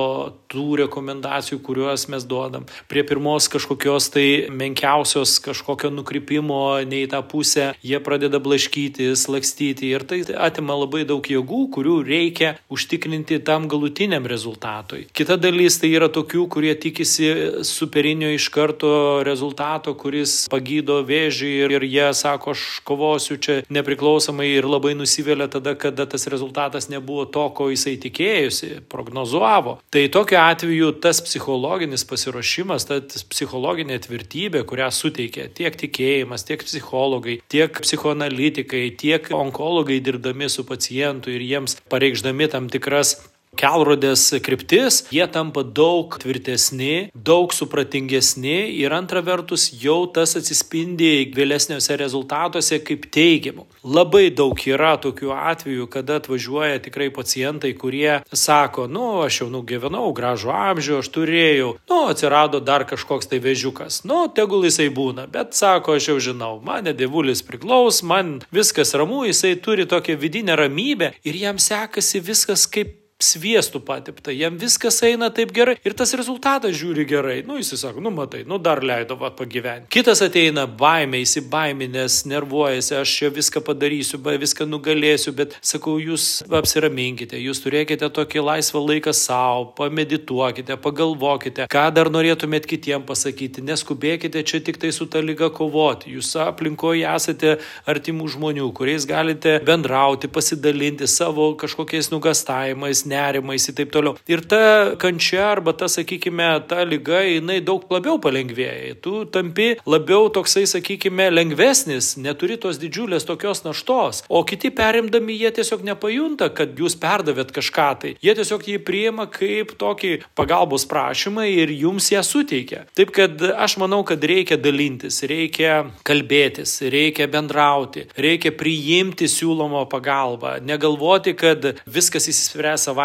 tų 0.52 0.83
rekomendacijų, 0.85 1.62
kuriuos 1.64 2.09
mes 2.12 2.29
duodam. 2.29 2.68
Prie 2.90 3.06
pirmos 3.07 3.49
kažkokios 3.53 4.11
tai 4.14 4.27
menkiausios 4.51 5.38
kažkokio 5.45 5.90
nukrypimo 5.95 6.61
ne 6.88 7.03
į 7.05 7.11
tą 7.14 7.23
pusę, 7.27 7.71
jie 7.87 8.01
pradeda 8.03 8.40
blaškytis, 8.42 9.27
lakstyti 9.33 9.92
ir 9.95 10.05
tai 10.09 10.23
atima 10.35 10.77
labai 10.77 11.05
daug 11.09 11.25
jėgų, 11.25 11.62
kurių 11.75 11.97
reikia 12.07 12.55
užtikrinti 12.73 13.38
tam 13.47 13.69
galutiniam 13.71 14.27
rezultatui. 14.29 15.07
Kita 15.16 15.38
dalis 15.40 15.79
tai 15.81 15.92
yra 15.95 16.11
tokių, 16.12 16.47
kurie 16.53 16.75
tikisi 16.79 17.31
superinio 17.66 18.31
iš 18.35 18.49
karto 18.55 19.23
rezultato, 19.27 19.95
kuris 19.99 20.47
pagydo 20.53 21.01
vėžį 21.07 21.53
ir, 21.64 21.77
ir 21.79 21.87
jie 21.88 22.09
sako, 22.16 22.57
aš 22.57 22.64
kovosiu 22.87 23.38
čia 23.42 23.61
nepriklausomai 23.73 24.49
ir 24.55 24.69
labai 24.69 24.95
nusivėlė 24.99 25.49
tada, 25.53 25.77
kada 25.79 26.07
tas 26.11 26.27
rezultatas 26.33 26.90
nebuvo 26.92 27.27
to, 27.31 27.47
ko 27.57 27.69
jisai 27.73 27.97
tikėjusi, 28.03 28.73
prognozuavo. 28.92 29.79
Tai 29.92 30.05
tokiu 30.12 30.40
atveju 30.42 30.92
tas 31.03 31.21
psichologinis 31.25 32.07
pasiruošimas, 32.09 32.88
ta 32.88 32.96
ta 33.05 33.23
psichologinė 33.33 33.99
tvirtybė, 34.05 34.65
kurią 34.69 34.91
suteikia 34.95 35.49
tiek 35.53 35.77
tikėjimas, 35.79 36.47
tiek 36.49 36.65
psichologai, 36.67 37.39
tiek 37.53 37.81
psichoanalitikai, 37.85 38.85
tiek 38.99 39.31
onkologai 39.37 40.01
dirbdami 40.05 40.51
su 40.53 40.67
pacientu 40.69 41.35
ir 41.35 41.45
jiems 41.45 41.79
pareikšdami 41.93 42.51
tam 42.53 42.71
tikras 42.73 43.17
kelrodės 43.57 44.29
kryptis, 44.45 45.03
jie 45.15 45.25
tampa 45.33 45.65
daug 45.65 46.15
tvirtesni, 46.21 47.09
daug 47.15 47.55
supratingesni 47.57 48.59
ir 48.83 48.95
antra 48.95 49.23
vertus 49.25 49.69
jau 49.81 50.05
tas 50.13 50.37
atsispindi 50.39 51.31
vėlesniuose 51.37 51.97
rezultatuose 51.99 52.81
kaip 52.85 53.09
teigiamų. 53.13 53.67
Labai 53.87 54.29
daug 54.35 54.61
yra 54.69 54.95
tokių 55.01 55.33
atvejų, 55.37 55.89
kada 55.93 56.19
atvažiuoja 56.21 56.83
tikrai 56.85 57.09
pacientai, 57.15 57.73
kurie 57.79 58.21
sako, 58.33 58.87
nu, 58.91 59.07
aš 59.25 59.43
jau 59.43 59.49
nugyvenau 59.53 60.11
gražų 60.17 60.53
amžių, 60.53 61.01
aš 61.01 61.11
turėjau, 61.15 61.73
nu, 61.91 62.01
atsirado 62.11 62.61
dar 62.61 62.87
kažkoks 62.89 63.31
tai 63.31 63.41
vežiukas, 63.45 64.03
nu, 64.09 64.27
tegul 64.37 64.67
jisai 64.69 64.91
būna, 64.93 65.27
bet 65.33 65.57
sako, 65.57 65.97
aš 65.97 66.11
jau 66.13 66.19
žinau, 66.31 66.53
mane 66.65 66.95
dievulis 66.97 67.45
priklaus, 67.47 68.03
man 68.07 68.41
viskas 68.55 68.95
ramu, 68.99 69.25
jisai 69.29 69.57
turi 69.63 69.89
tokią 69.89 70.19
vidinę 70.21 70.59
ramybę 70.59 71.15
ir 71.25 71.43
jam 71.47 71.61
sekasi 71.63 72.21
viskas 72.25 72.67
kaip 72.71 73.06
sviestų 73.16 73.81
patepta, 73.81 74.33
jam 74.35 74.59
viskas 74.61 74.98
eina 75.07 75.31
taip 75.33 75.52
gerai 75.57 75.79
ir 75.88 75.94
tas 75.96 76.12
rezultatas 76.18 76.74
žiūri 76.76 77.07
gerai. 77.09 77.37
Nu, 77.48 77.57
jis 77.57 77.72
sako, 77.81 78.02
nu 78.05 78.11
matai, 78.12 78.42
nu 78.44 78.59
dar 78.61 78.83
leido 78.85 79.16
va 79.16 79.31
pagyventi. 79.33 79.88
Kitas 79.92 80.20
ateina 80.24 80.66
baimė, 80.68 81.22
įsibaiminės, 81.24 82.18
nervuojasi, 82.29 82.96
aš 83.00 83.14
čia 83.20 83.31
viską 83.33 83.62
padarysiu, 83.64 84.20
viską 84.20 84.66
nugalėsiu, 84.68 85.33
bet 85.37 85.57
sakau, 85.64 85.96
jūs 86.02 86.44
apsiraminkite, 86.44 87.40
jūs 87.40 87.62
turėkite 87.64 88.11
tokį 88.12 88.44
laisvą 88.50 88.83
laiką 88.85 89.16
savo, 89.16 89.70
pamedituokite, 89.79 90.76
pagalvokite, 90.85 91.70
ką 91.72 91.87
dar 91.96 92.12
norėtumėt 92.12 92.68
kitiem 92.68 93.07
pasakyti, 93.09 93.64
neskubėkite 93.64 94.44
čia 94.44 94.61
tik 94.61 94.76
tai 94.83 94.92
su 94.92 95.09
ta 95.09 95.24
lyga 95.24 95.48
kovoti. 95.48 96.12
Jūs 96.18 96.35
aplinkoje 96.44 97.09
esate 97.09 97.57
artimų 97.88 98.29
žmonių, 98.37 98.68
kuriais 98.76 99.09
galite 99.09 99.57
bendrauti, 99.64 100.29
pasidalinti 100.29 101.09
savo 101.09 101.55
kažkokiais 101.57 102.12
nugastavimais, 102.12 103.06
nerimais 103.09 103.69
ir 103.69 103.77
taip 103.79 103.92
toliau. 103.95 104.16
Ir 104.31 104.42
ta 104.49 104.97
kančia 105.01 105.45
arba 105.53 105.73
ta, 105.73 105.88
sakykime, 105.90 106.49
ta 106.69 106.85
lyga, 106.85 107.23
jinai 107.27 107.61
daug 107.64 107.85
labiau 107.92 108.19
palengvėja. 108.23 108.97
Tu 109.03 109.25
tampi 109.33 109.69
labiau 109.87 110.29
toksai, 110.33 110.66
sakykime, 110.69 111.29
lengvesnis, 111.33 112.14
neturi 112.21 112.59
tos 112.61 112.81
didžiulės 112.83 113.27
tokios 113.29 113.64
naštos. 113.66 114.23
O 114.29 114.42
kiti 114.49 114.71
perimdami 114.75 115.37
jie 115.38 115.53
tiesiog 115.59 115.85
nepajunta, 115.87 116.51
kad 116.57 116.77
jūs 116.79 116.99
perdavėt 117.01 117.53
kažką 117.57 117.88
tai. 118.03 118.14
Jie 118.25 118.37
tiesiog 118.38 118.66
jį 118.66 118.79
priima 118.87 119.29
kaip 119.31 119.77
tokį 119.81 120.12
pagalbos 120.38 120.87
prašymą 120.90 121.47
ir 121.51 121.73
jums 121.75 122.11
ją 122.12 122.23
suteikia. 122.27 122.85
Taip 122.97 123.12
kad 123.16 123.40
aš 123.55 123.79
manau, 123.83 124.03
kad 124.07 124.23
reikia 124.25 124.59
dalintis, 124.61 125.23
reikia 125.29 125.87
kalbėtis, 126.07 126.79
reikia 126.92 127.29
bendrauti, 127.31 128.07
reikia 128.19 128.53
priimti 128.57 129.29
siūlomą 129.31 129.87
pagalbą, 129.92 130.57
negalvoti, 130.66 131.37
kad 131.38 131.71
viskas 131.87 132.29
įsispręs 132.33 132.88
savaime. 132.88 132.96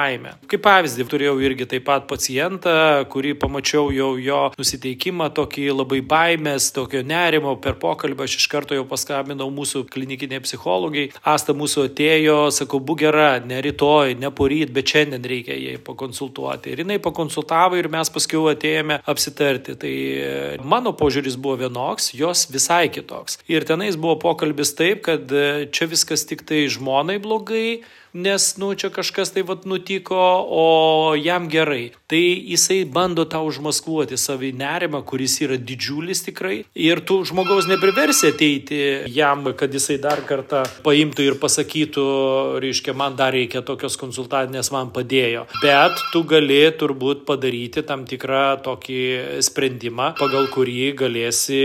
Kaip 0.52 0.64
pavyzdį 0.66 1.08
turėjau 1.12 1.36
irgi 1.44 1.68
taip 1.76 1.86
pat 1.90 2.08
pacientą, 2.10 2.74
kurį 3.12 3.36
pamačiau 3.42 3.92
jau 3.94 4.14
jo 4.22 4.42
nusiteikimą, 4.58 5.32
tokį 5.38 5.68
labai 5.76 6.02
baimės, 6.02 6.72
tokio 6.76 7.04
nerimo 7.06 7.58
per 7.62 7.78
pokalbį, 7.82 8.26
aš 8.26 8.40
iš 8.42 8.48
karto 8.52 8.78
jau 8.78 8.88
paskambinau 8.88 9.50
mūsų 9.54 9.86
klinikiniai 9.92 10.44
psichologai, 10.46 11.10
Asta 11.28 11.54
mūsų 11.58 11.86
atėjo, 11.90 12.38
sakau, 12.56 12.80
būk 12.82 13.02
gera, 13.04 13.30
ne 13.46 13.60
rytoj, 13.64 14.16
ne 14.20 14.32
poryt, 14.36 14.72
bet 14.74 14.90
šiandien 14.94 15.26
reikia 15.28 15.58
jai 15.58 15.78
pakonsultuoti. 15.82 16.74
Ir 16.74 16.84
jinai 16.84 16.98
pakonsultavo 17.04 17.80
ir 17.80 17.90
mes 17.92 18.12
paskui 18.14 18.42
atėjome 18.52 19.00
apsitarti. 19.10 19.78
Tai 19.82 19.94
e, 19.94 20.58
mano 20.64 20.94
požiūris 20.98 21.38
buvo 21.42 21.60
vienoks, 21.64 22.12
jos 22.18 22.48
visai 22.54 22.88
kitoks. 22.94 23.40
Ir 23.52 23.66
tenais 23.70 23.98
buvo 24.00 24.18
pokalbis 24.22 24.76
taip, 24.78 25.04
kad 25.08 25.32
e, 25.32 25.68
čia 25.74 25.90
viskas 25.92 26.26
tik 26.30 26.46
tai 26.48 26.66
žmonai 26.72 27.20
blogai, 27.24 27.82
nes, 28.14 28.58
nu, 28.58 28.74
čia 28.76 28.90
kažkas 28.94 29.32
tai 29.34 29.44
vad 29.48 29.66
nutiko, 29.66 30.18
o 30.48 31.16
jam 31.16 31.48
gerai. 31.50 31.92
Tai 32.12 32.22
jisai 32.22 32.84
bando 32.86 33.26
tau 33.26 33.48
užmaskuoti 33.48 34.20
savį 34.20 34.52
nerimą, 34.60 35.04
kuris 35.08 35.38
yra 35.46 35.58
didžiulis 35.58 36.24
tikrai. 36.28 36.62
Ir 36.76 37.04
tu 37.08 37.22
žmogaus 37.28 37.70
nepriversi 37.72 38.32
ateiti 38.34 38.82
jam, 39.16 39.46
kad 39.58 39.74
jisai 39.74 40.00
dar 40.02 40.24
kartą 40.28 40.64
paimtų 40.86 41.30
ir 41.30 41.40
pasakytų, 41.42 42.08
reiškia, 42.64 42.96
man 42.98 43.16
dar 43.20 43.36
reikia 43.36 43.64
tokios 43.66 43.98
konsultacinės, 44.02 44.72
man 44.76 44.92
padėjo. 44.96 45.46
Bet 45.62 46.04
tu 46.12 46.24
gali 46.28 46.64
turbūt 46.78 47.24
padaryti 47.28 47.86
tam 47.88 48.04
tikrą 48.10 48.62
tokį 48.66 49.02
sprendimą, 49.46 50.14
pagal 50.20 50.52
kurį 50.52 50.92
galėsi 51.00 51.64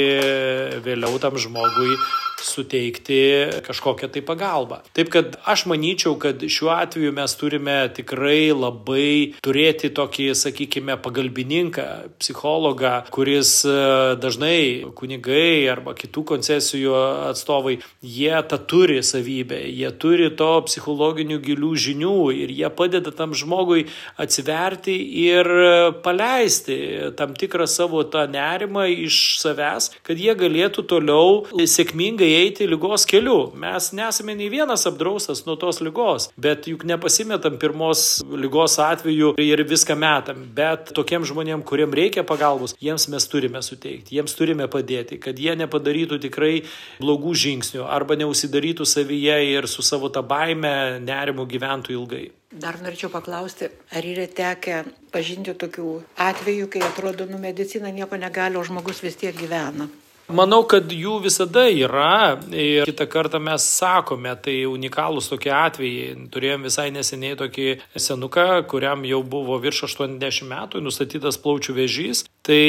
vėliau 0.86 1.18
tam 1.22 1.38
žmogui 1.40 1.96
suteikti 2.42 3.20
kažkokią 3.66 4.08
tai 4.12 4.22
pagalbą. 4.24 4.80
Taip 4.96 5.10
kad 5.12 5.36
aš 5.48 5.66
manyčiau, 5.70 6.16
kad 6.20 6.42
šiuo 6.42 6.72
atveju 6.74 7.12
mes 7.16 7.34
turime 7.38 7.76
tikrai 7.96 8.52
labai 8.52 9.36
turėti 9.44 9.90
tokį, 9.96 10.28
sakykime, 10.36 10.96
pagalbininką, 11.02 11.86
psichologą, 12.20 12.94
kuris 13.14 13.52
e, 13.68 13.76
dažnai 14.20 14.92
kunigai 14.98 15.66
arba 15.72 15.96
kitų 15.96 16.24
koncesijų 16.32 16.94
atstovai, 17.30 17.78
jie 18.02 18.34
tą 18.50 18.60
turi 18.68 19.00
savybę, 19.06 19.60
jie 19.70 19.90
turi 20.00 20.30
to 20.36 20.50
psichologinių 20.68 21.40
gilių 21.44 21.72
žinių 21.86 22.16
ir 22.36 22.52
jie 22.54 22.70
padeda 22.76 23.12
tam 23.14 23.34
žmogui 23.36 23.86
atsiverti 24.20 24.96
ir 25.26 25.48
paleisti 26.04 26.76
tam 27.16 27.34
tikrą 27.38 27.66
savo 27.70 28.02
tą 28.04 28.26
nerimą 28.30 28.86
iš 29.06 29.38
savęs, 29.42 29.90
kad 30.06 30.20
jie 30.20 30.34
galėtų 30.38 30.86
toliau 30.90 31.66
sėkmingai 31.66 32.25
eiti 32.34 32.66
lygos 32.68 33.06
keliu. 33.08 33.52
Mes 33.54 33.90
nesame 33.96 34.34
nei 34.38 34.48
vienas 34.52 34.86
apdraustas 34.88 35.44
nuo 35.46 35.56
tos 35.60 35.80
lygos, 35.84 36.30
bet 36.36 36.68
juk 36.70 36.84
nepasimetam 36.88 37.58
pirmos 37.62 38.22
lygos 38.26 38.78
atveju 38.82 39.34
ir 39.42 39.64
viską 39.66 39.96
metam. 39.98 40.44
Bet 40.56 40.92
tokiem 40.96 41.26
žmonėm, 41.28 41.64
kuriem 41.66 41.94
reikia 41.94 42.24
pagalbos, 42.26 42.76
jiems 42.82 43.08
mes 43.12 43.28
turime 43.30 43.62
suteikti, 43.62 44.16
jiems 44.18 44.36
turime 44.38 44.68
padėti, 44.72 45.20
kad 45.22 45.38
jie 45.38 45.56
nepadarytų 45.58 46.20
tikrai 46.28 46.54
blogų 47.00 47.34
žingsnių 47.44 47.86
arba 47.86 48.18
neusidarytų 48.20 48.86
savyje 48.88 49.38
ir 49.52 49.70
su 49.70 49.84
savo 49.86 50.10
tą 50.12 50.24
baime 50.26 50.98
nerimu 51.04 51.46
gyventų 51.46 51.96
ilgai. 51.96 52.26
Dar 52.56 52.78
norėčiau 52.80 53.10
paklausti, 53.12 53.68
ar 53.92 54.06
yra 54.06 54.24
tekę 54.30 54.84
pažinti 55.12 55.52
tokių 55.58 55.90
atvejų, 56.28 56.70
kai 56.72 56.84
atrodo, 56.86 57.26
nu 57.28 57.40
medicina 57.42 57.90
nieko 57.92 58.16
negali, 58.16 58.56
o 58.56 58.64
žmogus 58.64 59.02
vis 59.04 59.18
tiek 59.18 59.36
gyvena. 59.36 59.90
Manau, 60.26 60.64
kad 60.66 60.90
jų 60.90 61.20
visada 61.22 61.68
yra 61.70 62.34
ir 62.50 62.88
kitą 62.88 63.04
kartą 63.06 63.38
mes 63.38 63.62
sakome, 63.76 64.32
tai 64.42 64.56
unikalūs 64.66 65.28
tokie 65.30 65.52
atvejai. 65.54 66.16
Turėjom 66.34 66.66
visai 66.66 66.88
neseniai 66.90 67.36
tokį 67.38 67.68
senuką, 67.94 68.48
kuriam 68.66 69.06
jau 69.06 69.20
buvo 69.22 69.60
virš 69.62 69.84
80 69.86 70.50
metų, 70.50 70.82
nustatytas 70.82 71.38
plaučių 71.38 71.76
vėžys. 71.78 72.24
Tai 72.46 72.62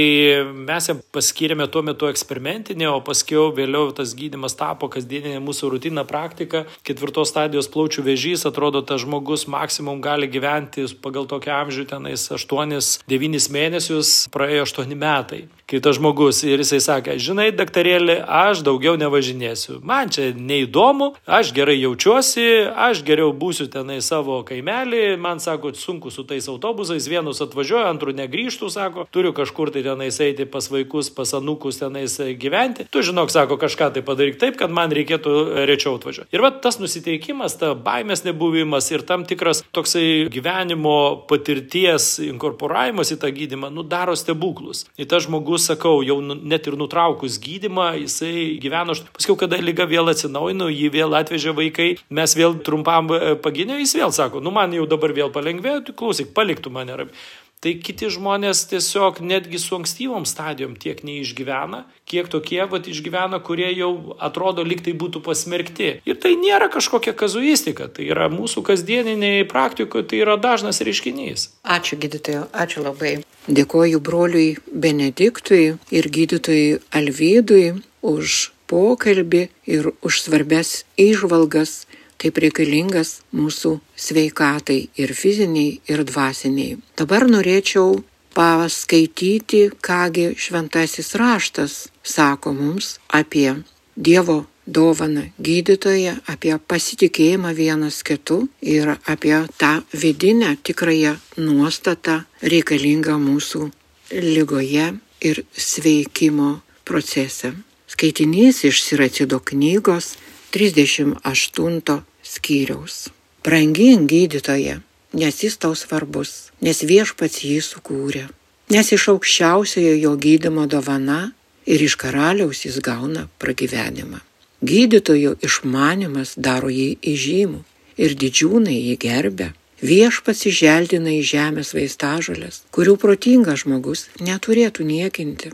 mes 0.65 0.87
jam 0.89 0.97
paskyrėme 1.13 1.67
tuo 1.69 1.83
metu 1.85 2.07
eksperimentinį, 2.09 2.87
o 2.89 3.01
paskiau 3.05 3.51
vėliau 3.53 3.91
tas 3.93 4.15
gydimas 4.17 4.57
tapo 4.57 4.89
kasdieninė 4.89 5.37
mūsų 5.45 5.69
rutina 5.75 6.01
praktika. 6.07 6.63
Ketvirtos 6.87 7.29
stadijos 7.29 7.69
plaučių 7.69 8.07
vėžys, 8.07 8.47
atrodo, 8.49 8.81
tas 8.81 9.03
žmogus 9.03 9.45
maksimum 9.45 10.01
gali 10.01 10.25
gyventi 10.33 10.87
pagal 11.03 11.29
tokią 11.29 11.59
amžių 11.61 11.85
tenais 11.93 12.25
8-9 12.33 13.51
mėnesius, 13.53 14.15
praėjo 14.33 14.65
8 14.65 14.97
metai. 14.97 15.43
Kitas 15.67 15.97
žmogus 15.99 16.37
ir 16.47 16.61
jisai 16.63 16.79
sakė, 16.79 17.17
žinai, 17.19 17.49
daktarėlį, 17.51 18.21
aš 18.23 18.61
daugiau 18.63 18.95
nevažinėsiu. 18.97 19.81
Man 19.83 20.07
čia 20.15 20.29
neįdomu, 20.31 21.09
aš 21.27 21.51
gerai 21.51 21.75
jaučiuosi, 21.81 22.45
aš 22.71 23.01
geriau 23.03 23.33
būsiu 23.35 23.67
tenai 23.73 23.99
savo 24.01 24.39
kaimelį, 24.47 25.17
man 25.19 25.43
sako, 25.43 25.73
sunku 25.75 26.07
su 26.07 26.23
tais 26.23 26.47
autobusais, 26.47 27.09
vienus 27.11 27.43
atvažiuoju, 27.43 27.83
antrų 27.91 28.15
negrįžtų, 28.15 28.71
sako, 28.71 29.05
turiu 29.11 29.35
kažkur 29.35 29.66
tai 29.73 29.84
tenais 29.86 30.19
eiti 30.23 30.47
pas 30.49 30.67
vaikus, 30.71 31.10
pas 31.13 31.34
anukus 31.38 31.80
tenais 31.82 32.17
gyventi. 32.39 32.88
Tu 32.91 33.03
žinok, 33.06 33.32
sako, 33.34 33.58
kažką 33.62 33.91
tai 33.95 34.03
padaryk 34.06 34.39
taip, 34.41 34.58
kad 34.60 34.73
man 34.73 34.93
reikėtų 34.95 35.65
rečiau 35.69 35.97
atvažiuoti. 35.97 36.32
Ir 36.36 36.43
va 36.43 36.51
tas 36.51 36.80
nusiteikimas, 36.82 37.58
ta 37.60 37.73
baimės 37.75 38.23
nebuvimas 38.27 38.89
ir 38.91 39.06
tam 39.08 39.25
tikras 39.27 39.63
toksai 39.75 40.27
gyvenimo 40.34 41.25
patirties 41.30 42.17
inkorporavimas 42.27 43.13
į 43.13 43.19
tą 43.21 43.32
gydimą, 43.34 43.71
nu 43.73 43.86
daro 43.88 44.15
stebuklus. 44.17 44.86
Ir 44.99 45.10
tas 45.12 45.25
žmogus, 45.27 45.67
sakau, 45.71 46.01
jau 46.06 46.19
nu, 46.23 46.38
net 46.38 46.67
ir 46.69 46.77
nutraukus 46.80 47.39
gydimą, 47.43 47.89
jisai 48.03 48.58
gyveno, 48.62 48.95
paskui, 49.15 49.38
kada 49.39 49.60
lyga 49.62 49.88
vėl 49.89 50.12
atsinaujino, 50.13 50.69
jį 50.73 50.91
vėl 50.93 51.17
atvežė 51.17 51.56
vaikai, 51.58 51.89
mes 52.10 52.38
vėl 52.38 52.60
trumpam 52.65 53.12
e, 53.15 53.36
pagynė, 53.41 53.82
jis 53.84 53.97
vėl 54.01 54.15
sako, 54.15 54.43
nu 54.43 54.53
man 54.56 54.75
jau 54.75 54.88
dabar 54.89 55.15
vėl 55.15 55.34
palengvėjo, 55.34 55.84
klausyk, 55.97 56.34
paliktų 56.38 56.73
mane 56.73 56.97
ramiai. 57.01 57.27
Tai 57.58 57.72
kiti 57.82 58.06
žmonės 58.13 58.60
tiesiog 58.70 59.17
netgi 59.26 59.58
su 59.58 59.74
ankstyvom 59.80 60.28
stadijom 60.30 60.76
tiek 60.78 61.00
neišgyvena, 61.02 61.80
kiek 62.06 62.30
tokie 62.30 62.60
vat 62.70 62.86
išgyvena, 62.86 63.39
kurie 63.41 63.72
jau 63.74 64.13
atrodo 64.22 64.62
lyg 64.62 64.84
tai 64.86 64.93
būtų 64.93 65.24
pasmerkti. 65.26 65.88
Ir 66.06 66.20
tai 66.22 66.36
nėra 66.38 66.70
kažkokia 66.70 67.15
kazuistika, 67.17 67.89
tai 67.89 68.06
yra 68.13 68.30
mūsų 68.30 68.62
kasdieniniai 68.67 69.48
praktikoje, 69.50 70.06
tai 70.12 70.22
yra 70.22 70.38
dažnas 70.38 70.84
reiškinys. 70.86 71.50
Ačiū 71.65 71.98
gydytojo, 71.98 72.46
ačiū 72.54 72.86
labai. 72.86 73.15
Dėkoju 73.50 74.04
broliui 74.06 74.52
Benediktui 74.70 75.80
ir 75.89 76.12
gydytojui 76.13 76.78
Alvydui 76.93 77.65
už 78.06 78.52
pokalbį 78.70 79.48
ir 79.65 79.89
už 80.06 80.22
svarbes 80.28 80.84
išvalgas 81.00 81.88
taip 82.21 82.41
reikalingas 82.43 83.21
mūsų 83.36 83.77
sveikatai 83.95 84.80
ir 84.97 85.13
fiziniai, 85.13 85.80
ir 85.89 86.03
dvasiniai. 86.08 86.77
Dabar 86.97 87.27
norėčiau 87.30 88.01
paskaityti, 88.38 89.63
kągi 89.82 90.34
šventasis 90.38 91.15
raštas 91.17 91.88
sako 92.03 92.53
mums 92.53 92.97
apie 93.10 93.56
Dievo 93.97 94.43
dovaną 94.67 95.23
gydytoje, 95.41 96.12
apie 96.30 96.53
pasitikėjimą 96.69 97.53
vienas 97.58 98.03
kitu 98.06 98.43
ir 98.62 98.91
apie 99.10 99.39
tą 99.58 99.71
vidinę 99.93 100.51
tikrąją 100.62 101.15
nuostatą 101.38 102.19
reikalingą 102.41 103.15
mūsų 103.17 103.69
lygoje 104.12 104.91
ir 105.21 105.43
sveikimo 105.58 106.60
procese. 106.86 107.56
Skaitinys 107.88 108.65
iš 108.67 108.84
Siracido 108.84 109.39
knygos 109.39 110.13
38 110.51 112.01
skyriaus. 112.23 113.10
Brangink 113.43 114.10
gydytoje, 114.10 114.79
nes 115.13 115.43
jis 115.43 115.57
tau 115.57 115.75
svarbus, 115.75 116.51
nes 116.62 116.83
viešpats 116.83 117.43
jį 117.43 117.60
sukūrė, 117.63 118.25
nes 118.71 118.91
iš 118.91 119.10
aukščiausiojo 119.13 119.93
jo 119.95 120.13
gydimo 120.15 120.67
dovana 120.67 121.31
ir 121.67 121.83
iš 121.83 121.95
karaliaus 121.99 122.65
jis 122.65 122.79
gauna 122.83 123.27
pragyvenimą. 123.39 124.19
Gydytojo 124.63 125.36
išmanimas 125.43 126.33
daro 126.36 126.71
jį 126.73 126.97
įžymų 127.13 127.62
ir 128.01 128.15
didžiūnai 128.23 128.77
jį 128.77 128.95
gerbė. 129.03 129.51
Viešpats 129.77 130.47
įželdina 130.49 131.12
į 131.19 131.21
žemės 131.21 131.75
vaistažolės, 131.77 132.63
kurių 132.73 132.95
protingas 132.97 133.62
žmogus 133.62 134.07
neturėtų 134.17 134.88
niekinti. 134.88 135.51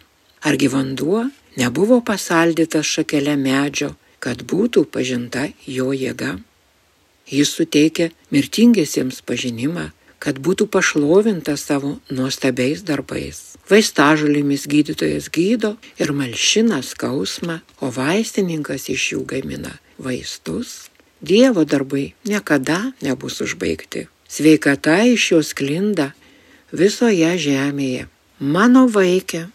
Argi 0.48 0.70
vanduo 0.72 1.26
nebuvo 1.60 2.00
pasaldytas 2.08 2.88
šakelė 2.88 3.36
medžio, 3.36 3.92
kad 4.24 4.46
būtų 4.48 4.86
pažinta 4.88 5.50
jo 5.68 5.92
jėga. 5.92 6.38
Jis 7.28 7.52
suteikia 7.58 8.10
mirtingiesiems 8.32 9.20
pažinimą, 9.28 9.90
kad 10.24 10.40
būtų 10.40 10.70
pašlovinta 10.72 11.58
savo 11.60 11.98
nuostabiais 12.08 12.84
darbais. 12.88 13.54
Vaistažulimis 13.68 14.64
gydytojas 14.72 15.28
gydo 15.32 15.76
ir 16.00 16.16
malšina 16.16 16.80
skausmą, 16.84 17.60
o 17.84 17.92
vaistininkas 17.92 18.88
iš 18.92 19.12
jų 19.14 19.22
gamina 19.28 19.76
vaistus. 20.00 20.90
Dievo 21.24 21.64
darbai 21.68 22.14
niekada 22.28 22.92
nebus 23.04 23.40
užbaigti. 23.44 24.08
Sveikata 24.28 25.04
iš 25.08 25.32
jos 25.36 25.54
klinda 25.56 26.12
visoje 26.72 27.32
žemėje. 27.40 28.08
Mano 28.40 28.88
vaikė, 28.92 29.46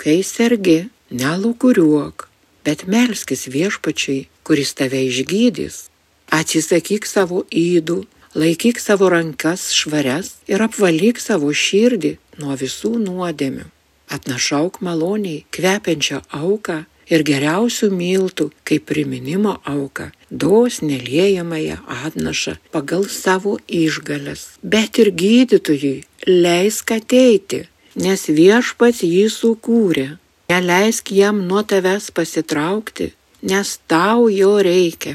kai 0.00 0.22
sergi, 0.26 0.88
nelūkuriuok, 1.14 2.26
bet 2.64 2.86
melskis 2.86 3.46
viešpačiai, 3.48 4.28
kuris 4.46 4.74
tave 4.78 5.02
išgydys. 5.08 5.88
Atsisakyk 6.32 7.06
savo 7.06 7.44
įdų, 7.50 8.02
laikyk 8.34 8.80
savo 8.80 9.10
rankas 9.12 9.70
švarias 9.76 10.36
ir 10.48 10.62
apvalyk 10.64 11.20
savo 11.20 11.52
širdį 11.52 12.16
nuo 12.40 12.56
visų 12.56 12.96
nuodėmių. 13.02 13.68
Atnašauk 14.12 14.80
maloniai 14.84 15.44
kvepiančią 15.52 16.22
auką 16.36 16.82
ir 17.12 17.24
geriausių 17.28 17.90
miltų 17.92 18.48
kaip 18.68 18.86
priminimo 18.88 19.58
auką, 19.68 20.10
dosnė 20.30 20.98
liejamąją 21.02 21.78
atnašą 22.06 22.56
pagal 22.72 23.06
savo 23.08 23.58
išgalės. 23.68 24.46
Bet 24.62 25.00
ir 25.02 25.12
gydytojui 25.22 25.94
leisk 26.28 26.92
ateiti, 26.96 27.66
nes 27.96 28.28
viešpats 28.28 29.04
jį 29.04 29.26
sukūrė 29.32 30.08
Neleisk 30.52 31.12
jam 31.16 31.38
nuo 31.48 31.62
tavęs 31.70 32.10
pasitraukti, 32.16 33.06
nes 33.50 33.68
tau 33.88 34.26
jo 34.40 34.50
reikia. 34.66 35.14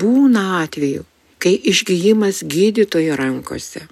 Būna 0.00 0.42
atveju, 0.64 1.04
kai 1.38 1.52
išgyjimas 1.70 2.40
gydytojo 2.54 3.14
rankose, 3.20 3.84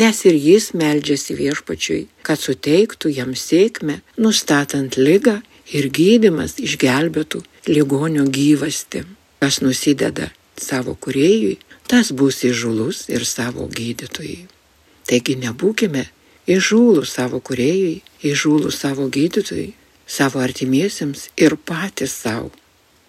nes 0.00 0.22
ir 0.28 0.38
jis 0.48 0.70
meldžiasi 0.78 1.34
viešpačiui, 1.40 2.00
kad 2.26 2.38
suteiktų 2.38 3.10
jam 3.18 3.34
sėkmę, 3.34 3.98
nustatant 4.26 5.00
lygą 5.00 5.40
ir 5.74 5.90
gydimas 5.98 6.60
išgelbėtų 6.62 7.42
ligonio 7.74 8.30
gyvasti. 8.38 9.02
Kas 9.42 9.62
nusideda 9.66 10.30
savo 10.56 10.94
kuriejui, 10.94 11.56
tas 11.90 12.14
bus 12.14 12.44
įžulus 12.46 13.08
ir 13.10 13.26
savo 13.26 13.66
gydytojui. 13.66 14.44
Taigi 15.10 15.34
nebūkime 15.42 16.06
įžūlų 16.54 17.02
savo 17.08 17.42
kuriejui, 17.42 18.04
įžūlų 18.22 18.70
savo 18.72 19.10
gydytojui, 19.10 19.72
savo 20.06 20.40
artimiesiems 20.40 21.28
ir 21.36 21.56
patys 21.56 22.14
savo. 22.24 22.50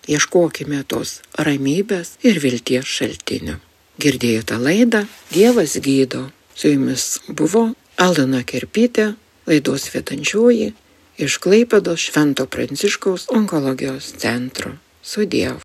Ieškokime 0.08 0.84
tos 0.88 1.20
ramybės 1.38 2.16
ir 2.22 2.40
vilties 2.44 2.86
šaltinių. 2.86 3.58
Girdėjote 4.02 4.58
laidą 4.62 5.06
Dievas 5.34 5.78
gydo. 5.82 6.30
Su 6.56 6.70
jumis 6.72 7.20
buvo 7.28 7.72
Aldona 8.00 8.44
Kerpytė, 8.48 9.14
laidos 9.48 9.90
vedančioji 9.92 10.74
iš 11.18 11.38
Klaipados 11.44 12.00
Švento 12.10 12.46
Pranciškaus 12.46 13.28
onkologijos 13.32 14.14
centro. 14.20 14.76
Su 15.02 15.26
Dievu. 15.26 15.60